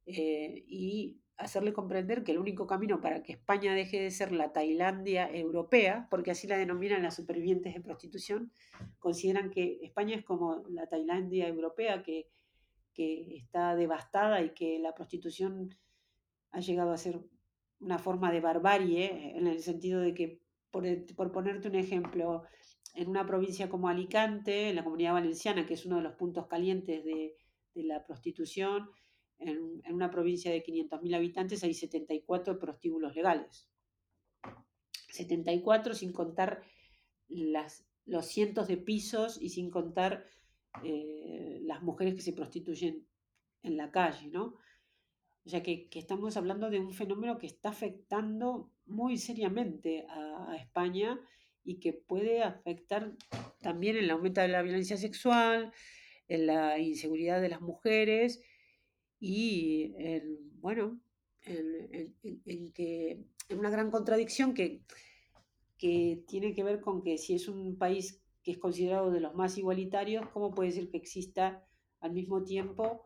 eh, 0.06 0.64
y 0.66 1.20
hacerle 1.36 1.72
comprender 1.72 2.22
que 2.22 2.32
el 2.32 2.38
único 2.38 2.66
camino 2.66 3.00
para 3.00 3.22
que 3.22 3.32
España 3.32 3.74
deje 3.74 4.00
de 4.00 4.10
ser 4.10 4.30
la 4.32 4.52
Tailandia 4.52 5.30
europea, 5.32 6.06
porque 6.10 6.32
así 6.32 6.46
la 6.46 6.58
denominan 6.58 7.02
las 7.02 7.16
supervivientes 7.16 7.74
de 7.74 7.80
prostitución, 7.80 8.52
consideran 8.98 9.50
que 9.50 9.78
España 9.82 10.16
es 10.16 10.24
como 10.24 10.62
la 10.68 10.86
Tailandia 10.86 11.48
europea 11.48 12.02
que, 12.02 12.28
que 12.92 13.36
está 13.36 13.74
devastada 13.74 14.42
y 14.42 14.50
que 14.50 14.78
la 14.78 14.94
prostitución 14.94 15.74
ha 16.52 16.60
llegado 16.60 16.92
a 16.92 16.98
ser 16.98 17.20
una 17.80 17.98
forma 17.98 18.30
de 18.30 18.40
barbarie, 18.40 19.36
en 19.36 19.46
el 19.46 19.62
sentido 19.62 20.00
de 20.00 20.12
que 20.12 20.40
por, 20.70 21.32
ponerte 21.32 21.68
un 21.68 21.74
ejemplo, 21.74 22.44
en 22.94 23.08
una 23.08 23.26
provincia 23.26 23.68
como 23.68 23.88
Alicante, 23.88 24.70
en 24.70 24.76
la 24.76 24.84
comunidad 24.84 25.12
valenciana, 25.12 25.66
que 25.66 25.74
es 25.74 25.86
uno 25.86 25.96
de 25.96 26.02
los 26.02 26.14
puntos 26.14 26.46
calientes 26.46 27.04
de, 27.04 27.36
la 27.74 28.04
prostitución, 28.04 28.90
en, 29.38 29.82
una 29.90 30.10
provincia 30.10 30.50
de 30.50 30.62
500.000 30.62 31.16
habitantes 31.16 31.64
hay 31.64 31.72
74 31.72 32.58
prostíbulos 32.58 33.14
legales. 33.14 33.68
74 35.08 35.94
sin 35.94 36.12
contar 36.12 36.62
las, 37.28 37.86
los 38.06 38.26
cientos 38.26 38.68
de 38.68 38.76
pisos 38.76 39.40
y 39.40 39.50
sin 39.50 39.70
contar 39.70 40.26
eh, 40.84 41.60
las 41.62 41.82
mujeres 41.82 42.14
que 42.14 42.22
se 42.22 42.32
prostituyen 42.32 43.06
en 43.62 43.76
la 43.76 43.90
calle, 43.90 44.28
¿no? 44.28 44.56
O 45.44 45.48
sea 45.48 45.62
que, 45.62 45.88
estamos 45.92 46.36
hablando 46.36 46.70
de 46.70 46.80
un 46.80 46.92
fenómeno 46.92 47.38
que 47.38 47.46
está 47.46 47.70
afectando 47.70 48.70
muy 48.86 49.16
seriamente 49.16 50.06
a, 50.08 50.56
España 50.56 51.18
y 51.64 51.80
que 51.80 51.92
puede 51.92 52.42
afectar 52.42 53.12
también 53.60 53.96
en 53.96 54.04
el 54.04 54.10
aumento 54.10 54.40
de 54.40 54.48
la 54.48 54.62
violencia 54.62 54.96
sexual, 54.96 55.72
en 56.28 56.46
la 56.46 56.78
inseguridad 56.78 57.40
de 57.40 57.48
las 57.48 57.60
mujeres 57.60 58.40
y 59.18 59.92
en, 59.98 60.60
bueno, 60.60 61.00
en, 61.42 62.72
que 62.72 63.24
en 63.48 63.58
una 63.58 63.70
gran 63.70 63.90
contradicción 63.90 64.54
que, 64.54 64.82
que 65.76 66.22
tiene 66.26 66.54
que 66.54 66.62
ver 66.62 66.80
con 66.80 67.02
que 67.02 67.18
si 67.18 67.34
es 67.34 67.48
un 67.48 67.76
país 67.76 68.22
que 68.42 68.52
es 68.52 68.58
considerado 68.58 69.10
de 69.10 69.20
los 69.20 69.34
más 69.34 69.58
igualitarios, 69.58 70.28
¿cómo 70.32 70.52
puede 70.52 70.70
ser 70.70 70.88
que 70.88 70.96
exista 70.96 71.66
al 72.00 72.12
mismo 72.12 72.42
tiempo 72.42 73.04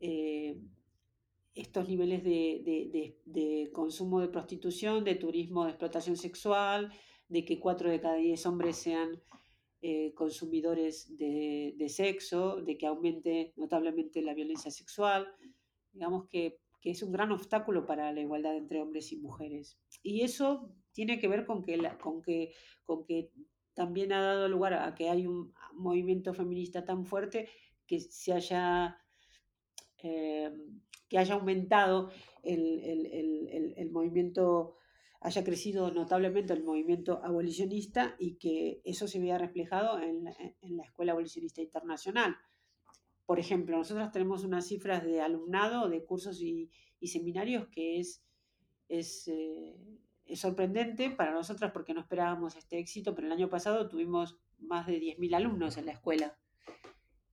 eh, 0.00 0.58
estos 1.54 1.88
niveles 1.88 2.22
de, 2.24 3.70
consumo 3.72 4.20
de 4.20 4.28
prostitución, 4.28 5.04
de 5.04 5.16
turismo 5.16 5.64
de 5.64 5.70
explotación 5.70 6.16
sexual, 6.16 6.92
de 7.30 7.44
que 7.44 7.58
cuatro 7.58 7.88
de 7.88 8.00
cada 8.00 8.16
diez 8.16 8.44
hombres 8.44 8.76
sean 8.76 9.22
eh, 9.80 10.12
consumidores 10.14 11.16
de, 11.16 11.86
sexo, 11.88 12.60
de 12.60 12.76
que 12.76 12.86
aumente 12.86 13.54
notablemente 13.56 14.20
la 14.20 14.34
violencia 14.34 14.70
sexual. 14.70 15.32
Digamos 15.92 16.28
que, 16.28 16.58
es 16.82 17.02
un 17.02 17.12
gran 17.12 17.30
obstáculo 17.30 17.86
para 17.86 18.10
la 18.12 18.20
igualdad 18.20 18.56
entre 18.56 18.80
hombres 18.80 19.12
y 19.12 19.16
mujeres. 19.16 19.78
Y 20.02 20.22
eso 20.22 20.70
tiene 20.92 21.18
que 21.18 21.28
ver 21.28 21.46
con 21.46 21.62
que, 21.62 21.78
con 22.00 22.22
que, 22.22 22.52
con 22.84 23.04
que 23.04 23.30
también 23.74 24.12
ha 24.12 24.20
dado 24.20 24.48
lugar 24.48 24.74
a 24.74 24.94
que 24.94 25.08
hay 25.08 25.26
un 25.26 25.52
movimiento 25.74 26.34
feminista 26.34 26.84
tan 26.84 27.04
fuerte 27.04 27.48
que 27.86 28.00
se 28.00 28.32
haya 28.32 28.98
eh, 30.02 30.50
que 31.10 31.18
haya 31.18 31.34
aumentado 31.34 32.10
el, 32.42 33.90
movimiento, 33.90 34.76
haya 35.20 35.44
crecido 35.44 35.90
notablemente 35.90 36.54
el 36.54 36.64
movimiento 36.64 37.22
abolicionista 37.22 38.16
y 38.18 38.36
que 38.36 38.80
eso 38.84 39.06
se 39.06 39.20
vea 39.20 39.36
reflejado 39.36 40.00
en 40.00 40.24
la, 40.24 40.82
Escuela 40.82 41.12
Abolicionista 41.12 41.60
Internacional. 41.60 42.36
Por 43.26 43.38
ejemplo, 43.38 43.76
nosotros 43.76 44.10
tenemos 44.12 44.44
unas 44.44 44.66
cifras 44.66 45.04
de 45.04 45.20
alumnado 45.20 45.88
de 45.90 46.04
cursos 46.04 46.40
y, 46.40 46.70
seminarios 47.02 47.68
que 47.68 48.00
es, 48.00 48.24
eh, 48.88 49.76
es, 50.24 50.40
sorprendente 50.40 51.10
para 51.10 51.32
nosotras 51.32 51.70
porque 51.70 51.92
no 51.92 52.00
esperábamos 52.00 52.56
este 52.56 52.78
éxito, 52.78 53.14
pero 53.14 53.26
el 53.26 53.32
año 53.34 53.50
pasado 53.50 53.88
tuvimos 53.88 54.38
más 54.58 54.86
de 54.86 55.00
10.000 55.00 55.34
alumnos 55.34 55.76
en 55.76 55.86
la 55.86 55.92
escuela 55.92 56.38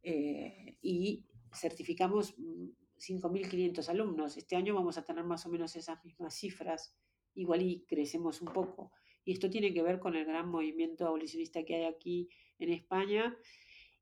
eh, 0.04 0.78
y 0.82 1.26
certificamos 1.54 2.36
5.500 2.38 3.89
alumnos. 3.89 4.38
Este 4.38 4.56
año 4.56 4.76
vamos 4.76 4.97
a 4.97 5.06
tener 5.06 5.23
más 5.23 5.45
o 5.45 5.50
menos 5.50 5.76
esas 5.76 6.04
mismas 6.04 6.36
cifras, 6.36 6.95
igual 7.38 7.62
y 7.62 7.86
crecemos 7.88 8.41
un 8.41 8.52
poco. 8.52 8.91
Y 9.23 9.32
esto 9.32 9.50
tiene 9.50 9.73
que 9.73 9.82
ver 9.82 10.00
con 10.00 10.15
el 10.15 10.26
gran 10.26 10.50
movimiento 10.50 11.06
abolicionista 11.06 11.63
que 11.63 11.76
hay 11.76 11.84
aquí 11.86 12.30
en 12.60 12.71
España 12.71 13.38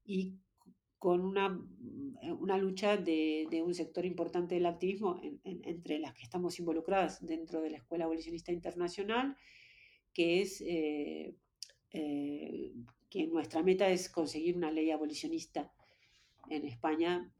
y 0.03 0.35
con 0.97 1.21
una, 1.21 1.59
una 2.39 2.57
lucha 2.57 2.97
de, 2.97 3.47
un 3.63 3.73
sector 3.73 4.05
importante 4.05 4.55
del 4.55 4.65
activismo 4.65 5.19
entre 5.43 5.99
las 5.99 6.13
que 6.13 6.23
estamos 6.23 6.57
involucradas 6.59 7.23
dentro 7.25 7.61
de 7.61 7.71
la 7.71 7.77
Escuela 7.77 8.05
Abolicionista 8.05 8.51
Internacional, 8.51 9.35
que 10.13 10.41
es 10.41 10.61
eh, 10.61 11.35
eh, 11.91 12.73
que 13.09 13.27
nuestra 13.27 13.61
meta 13.61 13.89
es 13.89 14.09
conseguir 14.09 14.55
una 14.55 14.71
ley 14.71 14.89
abolicionista 14.91 15.71
en 16.49 16.65
España 16.65 17.31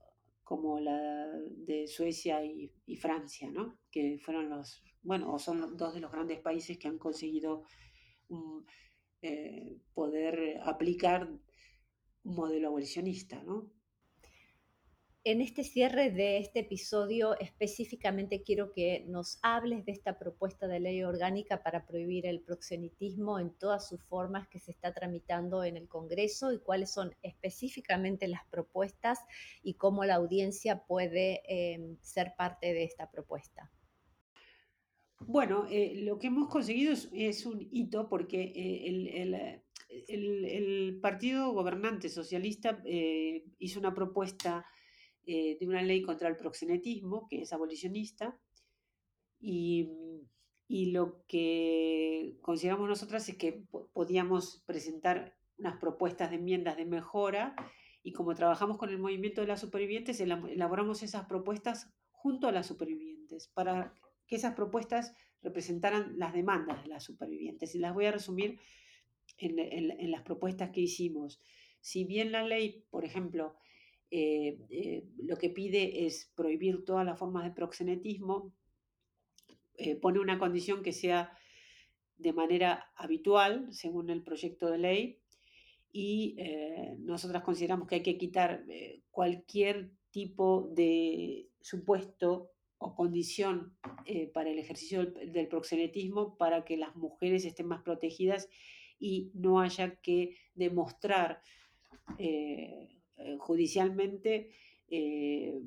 como 0.45 0.79
la 0.79 1.27
de 1.67 1.87
Suecia 1.87 2.45
y, 2.45 2.95
Francia, 2.95 3.49
¿no? 3.51 3.79
que 3.91 4.17
fueron 4.23 4.49
los, 4.49 4.83
bueno, 5.01 5.33
o 5.33 5.39
son 5.39 5.75
dos 5.75 5.95
de 5.95 5.99
los 5.99 6.11
grandes 6.11 6.39
países 6.39 6.77
que 6.77 6.87
han 6.87 6.99
conseguido 6.99 7.63
eh, 9.21 9.79
poder 9.93 10.61
aplicar 10.63 11.27
un 12.23 12.35
modelo 12.35 12.67
abolicionista. 12.67 13.43
¿no? 13.43 13.71
En 15.27 15.41
este 15.41 15.63
cierre 15.63 16.11
de 16.11 16.37
este 16.37 16.59
episodio 16.59 17.35
específicamente 17.39 18.43
quiero 18.43 18.71
que 18.71 19.05
nos 19.07 19.39
hables 19.41 19.83
de 19.83 19.91
esta 19.91 20.19
propuesta 20.19 20.67
de 20.67 20.79
ley 20.79 21.01
orgánica 21.01 21.63
para 21.63 21.87
prohibir 21.87 22.27
el 22.27 22.41
proxenetismo 22.41 23.39
en 23.39 23.49
todas 23.57 23.89
sus 23.89 24.03
formas 24.03 24.47
que 24.47 24.59
se 24.59 24.69
está 24.69 24.93
tramitando 24.93 25.63
en 25.63 25.77
el 25.77 25.87
Congreso 25.87 26.53
y 26.53 26.59
cuáles 26.59 26.93
son 26.93 27.11
específicamente 27.23 28.27
las 28.27 28.45
propuestas 28.51 29.17
y 29.63 29.73
cómo 29.73 30.05
la 30.05 30.13
audiencia 30.13 30.83
puede 30.85 31.41
em, 31.47 31.97
ser 32.03 32.35
parte 32.37 32.71
de 32.75 32.83
esta 32.83 33.09
propuesta. 33.09 33.71
Bueno, 35.21 35.65
eh, 35.71 36.01
lo 36.03 36.19
que 36.19 36.27
hemos 36.27 36.49
conseguido 36.49 36.93
es, 36.93 37.45
un 37.47 37.67
hito 37.71 38.09
porque 38.09 38.53
eh, 38.55 39.61
el, 40.07 40.99
partido 41.01 41.51
gobernante 41.51 42.09
socialista 42.09 42.79
eh, 42.85 43.43
hizo 43.57 43.79
una 43.79 43.95
propuesta 43.95 44.67
eh, 45.25 45.57
de 45.59 45.67
una 45.67 45.81
ley 45.81 46.01
contra 46.01 46.29
el 46.29 46.37
proxenetismo, 46.37 47.27
que 47.29 47.41
es 47.41 47.53
abolicionista, 47.53 48.39
y, 49.39 49.89
y 50.67 50.91
lo 50.91 51.23
que 51.27 52.37
consideramos 52.41 52.87
nosotras 52.87 53.27
es 53.29 53.37
que 53.37 53.63
podíamos 53.93 54.63
presentar 54.65 55.35
unas 55.57 55.77
propuestas 55.77 56.29
de 56.29 56.37
enmiendas 56.37 56.77
de 56.77 56.85
mejora, 56.85 57.55
y 58.03 58.11
como 58.11 58.35
trabajamos 58.35 58.77
con 58.77 58.89
el 58.89 58.99
movimiento 58.99 59.41
de 59.41 59.47
las 59.47 59.61
supervivientes, 59.61 60.19
elaboramos 60.19 61.01
esas 61.01 61.25
propuestas 61.25 61.91
junto 62.11 62.47
a 62.47 62.51
las 62.51 62.67
supervivientes, 62.67 63.47
para 63.53 63.93
que 64.27 64.35
esas 64.35 64.53
propuestas 64.53 65.13
representaran 65.41 66.17
las 66.17 66.33
demandas 66.33 66.83
de 66.83 66.89
las 66.89 67.03
supervivientes. 67.03 67.73
Y 67.75 67.79
las 67.79 67.93
voy 67.93 68.05
a 68.05 68.11
resumir 68.11 68.59
en, 69.37 69.59
en 69.59 70.11
las 70.11 70.23
propuestas 70.23 70.71
que 70.71 70.81
hicimos. 70.81 71.39
Si 71.81 72.03
bien 72.03 72.31
la 72.31 72.43
ley, 72.43 72.85
por 72.89 73.05
ejemplo, 73.05 73.55
eh, 74.11 74.59
eh, 74.69 75.03
lo 75.17 75.37
que 75.37 75.49
pide 75.49 76.05
es 76.05 76.31
prohibir 76.35 76.85
todas 76.85 77.05
las 77.05 77.17
formas 77.17 77.43
de 77.43 77.51
proxenetismo, 77.51 78.53
eh, 79.77 79.95
pone 79.95 80.19
una 80.19 80.39
condición 80.39 80.83
que 80.83 80.93
sea 80.93 81.37
de 82.17 82.31
manera 82.31 82.91
habitual, 82.95 83.67
según 83.73 84.09
el 84.09 84.23
proyecto 84.23 84.69
de 84.69 84.77
ley, 84.77 85.19
y 85.91 86.35
nosotras 86.99 87.41
consideramos 87.43 87.87
que 87.87 87.95
hay 87.95 88.03
que 88.03 88.17
quitar 88.17 88.65
cualquier 89.11 89.91
tipo 90.11 90.69
de 90.75 91.47
supuesto 91.61 92.51
o 92.77 92.95
condición 92.95 93.77
para 94.33 94.49
el 94.49 94.59
ejercicio 94.59 95.05
del, 95.05 95.47
proxenetismo 95.47 96.37
para 96.37 96.65
que 96.65 96.75
las 96.75 96.97
mujeres 96.97 97.45
estén 97.45 97.67
más 97.67 97.81
protegidas 97.81 98.49
y 98.99 99.31
no 99.35 99.61
haya 99.61 99.95
que 100.01 100.35
demostrar 100.53 101.41
judicialmente 103.39 104.51
eh, 104.87 105.61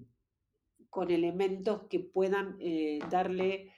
con 0.90 1.10
elementos 1.10 1.82
que 1.88 2.00
puedan 2.00 2.56
eh, 2.60 2.98
darle 3.10 3.72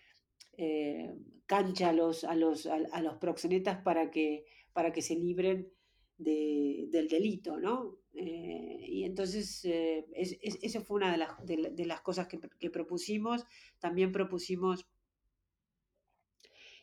cancha 1.46 1.88
a 1.88 1.92
los, 1.94 2.24
a, 2.24 2.34
los, 2.34 2.66
a, 2.66 3.00
los 3.00 3.16
proxenetas 3.16 3.78
para 3.82 4.10
que, 4.10 4.44
para 4.74 4.92
que 4.92 5.00
se 5.00 5.16
libren 5.16 5.72
del 6.18 7.08
delito, 7.08 7.58
¿no? 7.58 7.96
y 8.12 9.04
entonces, 9.04 9.64
es, 9.64 10.38
eso 10.42 10.82
fue 10.82 10.96
una 10.96 11.12
de 11.12 11.16
las, 11.16 11.30
de, 11.46 11.86
las 11.86 12.02
cosas 12.02 12.28
que, 12.28 12.70
propusimos. 12.70 13.46
También 13.78 14.12
propusimos 14.12 14.86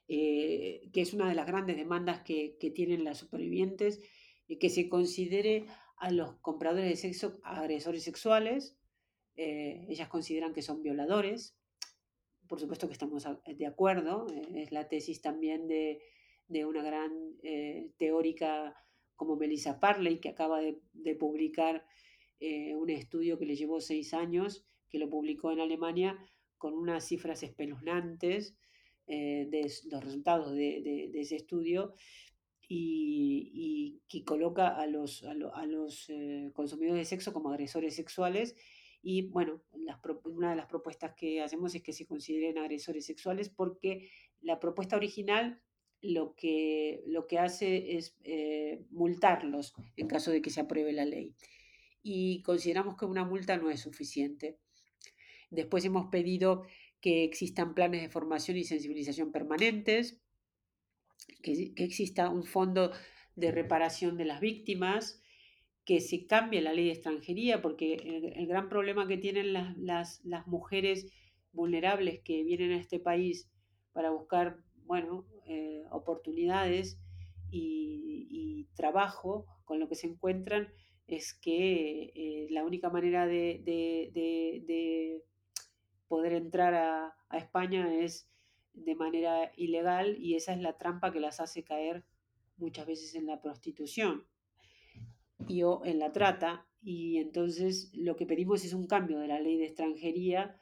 que 0.08 0.90
es 0.92 1.14
una 1.14 1.30
de 1.30 1.36
las 1.36 1.46
grandes 1.46 1.78
demandas 1.78 2.24
que, 2.24 2.58
que 2.60 2.72
tienen 2.72 3.04
las 3.04 3.20
supervivientes, 3.20 4.02
que 4.60 4.70
se 4.70 4.90
considere 4.90 5.68
a 5.98 6.12
los 6.12 6.36
compradores 6.38 6.90
de 6.90 6.96
sexo 6.96 7.40
agresores 7.44 8.04
sexuales. 8.04 8.78
Eh, 9.36 9.86
ellas 9.90 10.08
consideran 10.08 10.54
que 10.54 10.62
son 10.62 10.82
violadores. 10.82 11.56
Por 12.48 12.60
supuesto 12.60 12.88
que 12.88 12.94
estamos 12.94 13.28
de 13.46 13.66
acuerdo. 13.66 14.28
Eh, 14.32 14.62
es 14.62 14.72
la 14.72 14.88
tesis 14.88 15.22
también 15.22 15.68
de, 15.68 16.02
una 16.66 16.84
gran 16.84 17.12
eh, 17.44 17.92
teórica 17.98 18.76
como 19.16 19.36
Melissa 19.36 19.80
Parley, 19.80 20.20
que 20.20 20.30
acaba 20.30 20.62
de, 20.62 21.16
publicar 21.16 21.86
un 22.40 22.92
estudio 22.92 23.40
que 23.40 23.48
le 23.48 23.56
llevó 23.56 23.82
seis 23.82 24.14
años, 24.14 24.64
que 24.90 25.00
lo 25.00 25.10
publicó 25.10 25.52
en 25.52 25.60
Alemania, 25.60 26.16
con 26.60 26.76
unas 26.76 27.04
cifras 27.08 27.42
espeluznantes 27.42 28.56
de 29.08 29.72
los 29.90 30.04
resultados 30.04 30.52
de, 30.52 31.10
de 31.12 31.20
ese 31.20 31.36
estudio 31.36 31.96
y, 32.68 34.02
que 34.08 34.24
coloca 34.24 34.70
a 34.70 34.88
los, 34.88 35.24
a, 35.24 35.66
los 35.66 36.10
eh, 36.10 36.52
consumidores 36.54 37.02
de 37.02 37.06
sexo 37.06 37.34
como 37.34 37.50
agresores 37.50 37.96
sexuales. 37.96 38.56
Y 39.02 39.24
bueno, 39.24 39.62
una 40.24 40.50
de 40.50 40.56
las 40.56 40.68
propuestas 40.68 41.14
que 41.16 41.42
hacemos 41.42 41.76
es 41.76 41.82
que 41.82 41.94
se 41.94 42.06
consideren 42.06 42.58
agresores 42.58 43.06
sexuales 43.06 43.50
porque 43.50 44.10
la 44.42 44.60
propuesta 44.60 44.96
original 44.96 45.62
lo 46.02 46.36
que, 46.36 47.04
lo 47.08 47.28
que 47.28 47.40
hace 47.40 47.98
es 47.98 48.16
eh, 48.24 48.86
multarlos 48.92 49.74
en 49.96 50.08
caso 50.08 50.32
de 50.32 50.42
que 50.42 50.50
se 50.50 50.62
apruebe 50.62 50.94
la 50.94 51.06
ley. 51.06 51.36
Y 52.04 52.42
consideramos 52.44 52.96
que 52.96 53.06
una 53.06 53.26
multa 53.26 53.58
no 53.58 53.70
es 53.70 53.82
suficiente. 53.82 54.58
Después 55.50 55.84
hemos 55.86 56.08
pedido 56.08 56.64
que 57.02 57.24
existan 57.24 57.74
planes 57.74 58.02
de 58.02 58.10
formación 58.10 58.58
y 58.58 58.64
sensibilización 58.64 59.32
permanentes, 59.32 60.22
que, 61.42 61.74
exista 61.76 62.30
un 62.30 62.44
fondo 62.44 62.92
de 63.36 63.52
reparación 63.52 64.18
de 64.18 64.26
las 64.26 64.40
víctimas, 64.42 65.22
que 65.86 66.02
se 66.02 66.26
cambie 66.26 66.62
la 66.62 66.74
ley 66.74 66.86
de 66.86 66.92
extranjería, 66.92 67.62
porque 67.62 67.94
el, 68.36 68.46
gran 68.48 68.68
problema 68.68 69.08
que 69.08 69.18
tienen 69.18 69.54
las, 69.54 70.22
mujeres 70.46 71.08
vulnerables 71.54 72.20
que 72.20 72.44
vienen 72.44 72.72
a 72.72 72.78
este 72.78 73.00
país 73.00 73.50
para 73.94 74.10
buscar, 74.12 74.58
bueno, 74.86 75.26
eh, 75.46 75.84
oportunidades 75.92 77.00
y, 77.50 78.68
trabajo, 78.76 79.48
con 79.66 79.80
lo 79.80 79.90
que 79.90 79.96
se 79.96 80.06
encuentran 80.06 80.72
es 81.08 81.34
que 81.34 82.12
eh, 82.14 82.48
la 82.52 82.64
única 82.64 82.92
manera 82.92 83.26
de, 83.26 83.64
poder 86.08 86.34
entrar 86.34 86.76
a, 86.76 87.14
España 87.38 87.94
es 88.02 88.30
de 88.78 88.96
manera 88.96 89.52
ilegal 89.56 90.18
y 90.20 90.36
esa 90.36 90.54
es 90.54 90.60
la 90.60 90.78
trampa 90.78 91.12
que 91.12 91.20
las 91.20 91.40
hace 91.40 91.64
caer 91.64 92.04
muchas 92.58 92.86
veces 92.86 93.16
en 93.16 93.26
la 93.26 93.42
prostitución 93.42 94.26
y 95.48 95.64
o 95.64 95.84
en 95.86 96.00
la 96.00 96.12
trata. 96.12 96.68
Y 96.82 97.18
entonces 97.18 97.92
lo 97.94 98.16
que 98.16 98.26
pedimos 98.26 98.64
es 98.64 98.74
un 98.74 98.88
cambio 98.88 99.20
de 99.20 99.28
la 99.28 99.40
ley 99.40 99.58
de 99.58 99.66
extranjería 99.66 100.60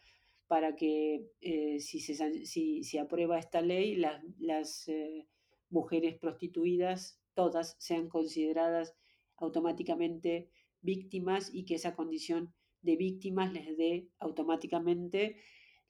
para 0.48 0.76
que 0.76 1.28
eh, 1.42 1.80
si, 1.80 2.00
se, 2.00 2.46
si, 2.46 2.98
aprueba 2.98 3.40
esta 3.40 3.62
ley, 3.62 3.96
las, 3.96 4.24
las 4.38 4.88
eh, 4.88 5.28
mujeres 5.70 6.18
prostituidas, 6.18 7.20
todas, 7.34 7.76
sean 7.80 8.10
consideradas 8.10 8.96
automáticamente 9.38 10.50
víctimas 10.82 11.54
y 11.54 11.66
que 11.66 11.76
esa 11.76 11.96
condición 11.96 12.54
de 12.82 12.96
víctimas 12.96 13.52
les 13.52 13.76
dé 13.76 14.08
automáticamente 14.20 15.38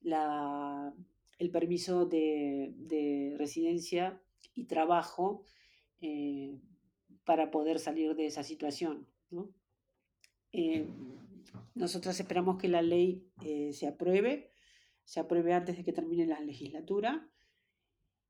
la, 0.02 0.94
el 1.38 1.52
permiso 1.52 2.06
de, 2.06 3.36
residencia 3.38 4.22
y 4.54 4.66
trabajo 4.66 5.44
eh, 6.02 6.60
para 7.26 7.52
poder 7.52 7.80
salir 7.80 8.16
de 8.16 8.28
esa 8.28 8.44
situación. 8.44 9.08
Eh, 10.52 10.88
nosotros 11.74 12.18
esperamos 12.20 12.58
que 12.58 12.70
la 12.70 12.82
ley 12.82 13.28
eh, 13.44 13.74
se 13.74 13.88
apruebe, 13.88 14.52
se 15.04 15.20
apruebe 15.20 15.54
antes 15.54 15.78
de 15.78 15.84
que 15.84 15.94
termine 15.94 16.26
la 16.26 16.40
legislatura 16.40 17.30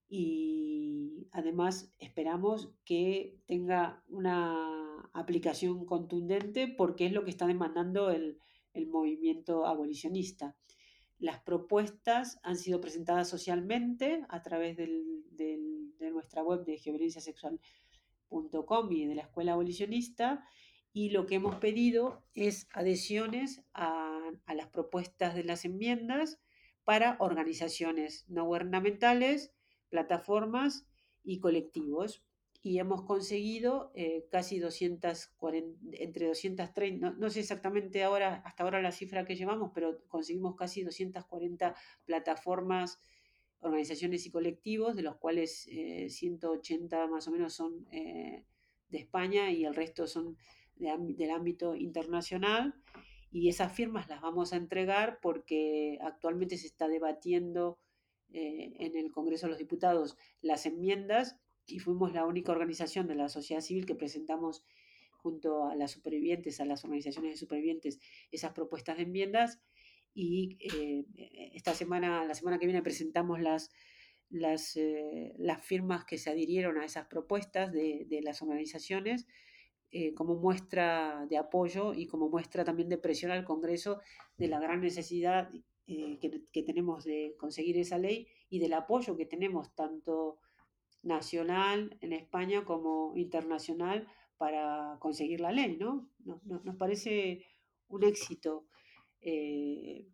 y 0.08 1.28
además 1.32 1.94
esperamos 2.00 2.74
que 2.86 3.40
tenga 3.46 4.04
una 4.08 5.10
aplicación 5.14 5.86
contundente 5.86 6.68
porque 6.68 7.06
es 7.06 7.14
lo 7.14 7.24
que 7.24 7.32
está 7.32 7.48
demandando 7.48 8.10
el, 8.12 8.40
movimiento 8.88 9.66
abolicionista. 9.66 10.58
Las 11.18 11.42
propuestas 11.42 12.40
han 12.44 12.58
sido 12.58 12.82
presentadas 12.82 13.30
socialmente 13.30 14.26
a 14.30 14.42
través 14.42 14.76
de 14.78 14.90
nuestra 16.12 16.44
web 16.44 16.66
de 16.66 16.78
geoviolenciasexual.com 16.78 18.92
y 18.92 19.06
de 19.06 19.16
la 19.16 19.22
Escuela 19.24 19.54
Abolicionista 19.54 20.46
y 20.96 21.10
lo 21.10 21.26
que 21.26 21.36
hemos 21.36 21.56
pedido 21.56 22.24
es 22.36 22.70
adhesiones 22.72 23.62
a, 23.74 24.22
las 24.48 24.70
propuestas 24.70 25.36
de 25.36 25.44
las 25.44 25.66
enmiendas 25.66 26.40
para 26.86 27.18
organizaciones 27.20 28.24
no 28.30 28.46
gubernamentales, 28.46 29.52
plataformas 29.90 30.88
y 31.22 31.42
colectivos. 31.42 32.24
Y 32.66 32.80
hemos 32.80 33.04
conseguido 33.04 33.92
eh, 33.94 34.26
casi 34.32 34.58
240, 34.58 35.98
entre 36.02 36.26
230, 36.26 37.12
no, 37.12 37.30
sé 37.30 37.42
exactamente 37.42 38.04
ahora, 38.04 38.42
hasta 38.44 38.64
ahora 38.64 38.82
la 38.82 38.92
cifra 38.92 39.24
que 39.24 39.36
llevamos, 39.36 39.70
pero 39.72 40.00
conseguimos 40.08 40.56
casi 40.56 40.82
240 40.82 41.76
plataformas, 42.06 43.00
organizaciones 43.60 44.26
y 44.26 44.32
colectivos, 44.32 44.96
de 44.96 45.04
los 45.04 45.18
cuales 45.18 45.70
180 46.08 47.04
eh, 47.04 47.08
más 47.08 47.28
o 47.28 47.32
menos 47.32 47.54
son 47.54 47.86
eh, 47.92 48.46
de 48.90 48.98
España 48.98 49.52
y 49.52 49.64
el 49.64 49.76
resto 49.76 50.08
son 50.08 50.36
del 50.76 51.30
ámbito 51.30 51.76
internacional. 51.76 52.74
Y 53.32 53.50
esas 53.50 53.74
firmas 53.74 54.10
las 54.10 54.22
vamos 54.22 54.54
a 54.54 54.58
entregar 54.58 55.20
porque 55.22 56.00
actualmente 56.02 56.58
se 56.58 56.66
está 56.66 56.88
debatiendo 56.88 57.78
en 58.32 58.98
el 58.98 59.12
Congreso 59.12 59.46
de 59.46 59.52
los 59.52 59.60
Diputados 59.60 60.18
las 60.42 60.66
enmiendas 60.66 61.38
y 61.66 61.80
fuimos 61.80 62.14
la 62.14 62.26
única 62.26 62.52
organización 62.52 63.08
de 63.08 63.16
la 63.16 63.30
sociedad 63.30 63.62
civil 63.62 63.86
que 63.86 63.96
presentamos 63.96 64.64
junto 65.18 65.66
a 65.66 65.76
las 65.76 65.92
supervivientes, 65.92 66.60
a 66.60 66.66
las 66.66 66.84
organizaciones 66.84 67.32
de 67.34 67.38
supervivientes, 67.38 68.00
esas 68.32 68.54
propuestas 68.54 68.98
de 68.98 69.04
enmiendas. 69.04 69.60
Y 70.14 70.58
eh, 70.60 71.06
esta 71.54 71.74
semana, 71.74 72.24
la 72.26 72.36
semana 72.36 72.60
que 72.60 72.68
viene 72.68 72.82
presentamos 72.82 73.42
las, 73.42 73.72
las, 74.30 74.78
eh, 74.78 75.34
las 75.38 75.62
firmas 75.64 76.06
que 76.06 76.18
se 76.18 76.30
adhirieron 76.30 76.78
a 76.78 76.86
esas 76.86 77.08
propuestas 77.08 77.72
de, 77.72 78.06
de 78.08 78.22
las 78.22 78.42
organizaciones 78.42 79.28
eh, 79.98 80.14
como 80.14 80.36
muestra 80.36 81.26
de 81.30 81.38
apoyo 81.38 81.94
y 81.94 82.06
como 82.06 82.28
muestra 82.28 82.66
también 82.66 82.90
de 82.90 82.98
presión 82.98 83.32
al 83.32 83.46
Congreso 83.46 84.02
de 84.36 84.50
la 84.50 84.60
gran 84.60 84.82
necesidad 84.82 85.50
eh, 85.88 86.20
que, 86.20 86.64
tenemos 86.64 87.06
de 87.06 87.36
conseguir 87.38 87.78
esa 87.78 87.98
ley 87.98 88.28
y 88.50 88.60
del 88.60 88.74
apoyo 88.74 89.16
que 89.16 89.26
tenemos 89.26 89.74
tanto 89.74 90.40
nacional 91.06 91.98
en 92.02 92.14
España 92.14 92.66
como 92.66 93.16
internacional 93.16 94.08
para 94.38 94.98
conseguir 95.00 95.40
la 95.40 95.52
ley, 95.52 95.78
¿no? 95.78 96.10
Nos, 96.26 96.76
parece 96.76 97.46
un 97.88 98.04
éxito 98.04 98.68
eh, 99.22 100.08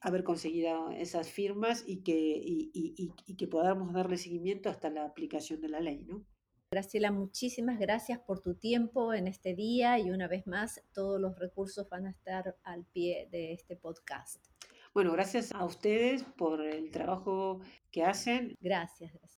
haber 0.00 0.22
conseguido 0.24 0.90
esas 0.90 1.30
firmas 1.30 1.84
y 1.86 2.02
que, 2.02 2.12
y 2.14 3.36
que 3.36 3.48
podamos 3.48 3.94
darle 3.94 4.18
seguimiento 4.18 4.68
hasta 4.68 4.90
la 4.90 5.06
aplicación 5.06 5.60
de 5.62 5.68
la 5.68 5.80
ley, 5.80 6.04
¿no? 6.04 6.26
Graciela, 6.72 7.10
muchísimas 7.10 7.80
gracias 7.80 8.20
por 8.20 8.42
tu 8.42 8.54
tiempo 8.54 9.12
en 9.12 9.26
este 9.26 9.56
día 9.56 9.98
y 9.98 10.10
una 10.10 10.28
vez 10.28 10.46
más 10.46 10.80
todos 10.92 11.20
los 11.20 11.36
recursos 11.36 11.88
van 11.88 12.06
a 12.06 12.10
estar 12.10 12.56
al 12.62 12.84
pie 12.84 13.26
de 13.32 13.52
este 13.52 13.74
podcast. 13.74 14.46
Bueno, 14.94 15.10
gracias 15.10 15.52
a 15.52 15.64
ustedes 15.64 16.22
por 16.22 16.64
el 16.64 16.92
trabajo 16.92 17.60
que 17.90 18.04
hacen. 18.04 18.54
Gracias. 18.60 19.39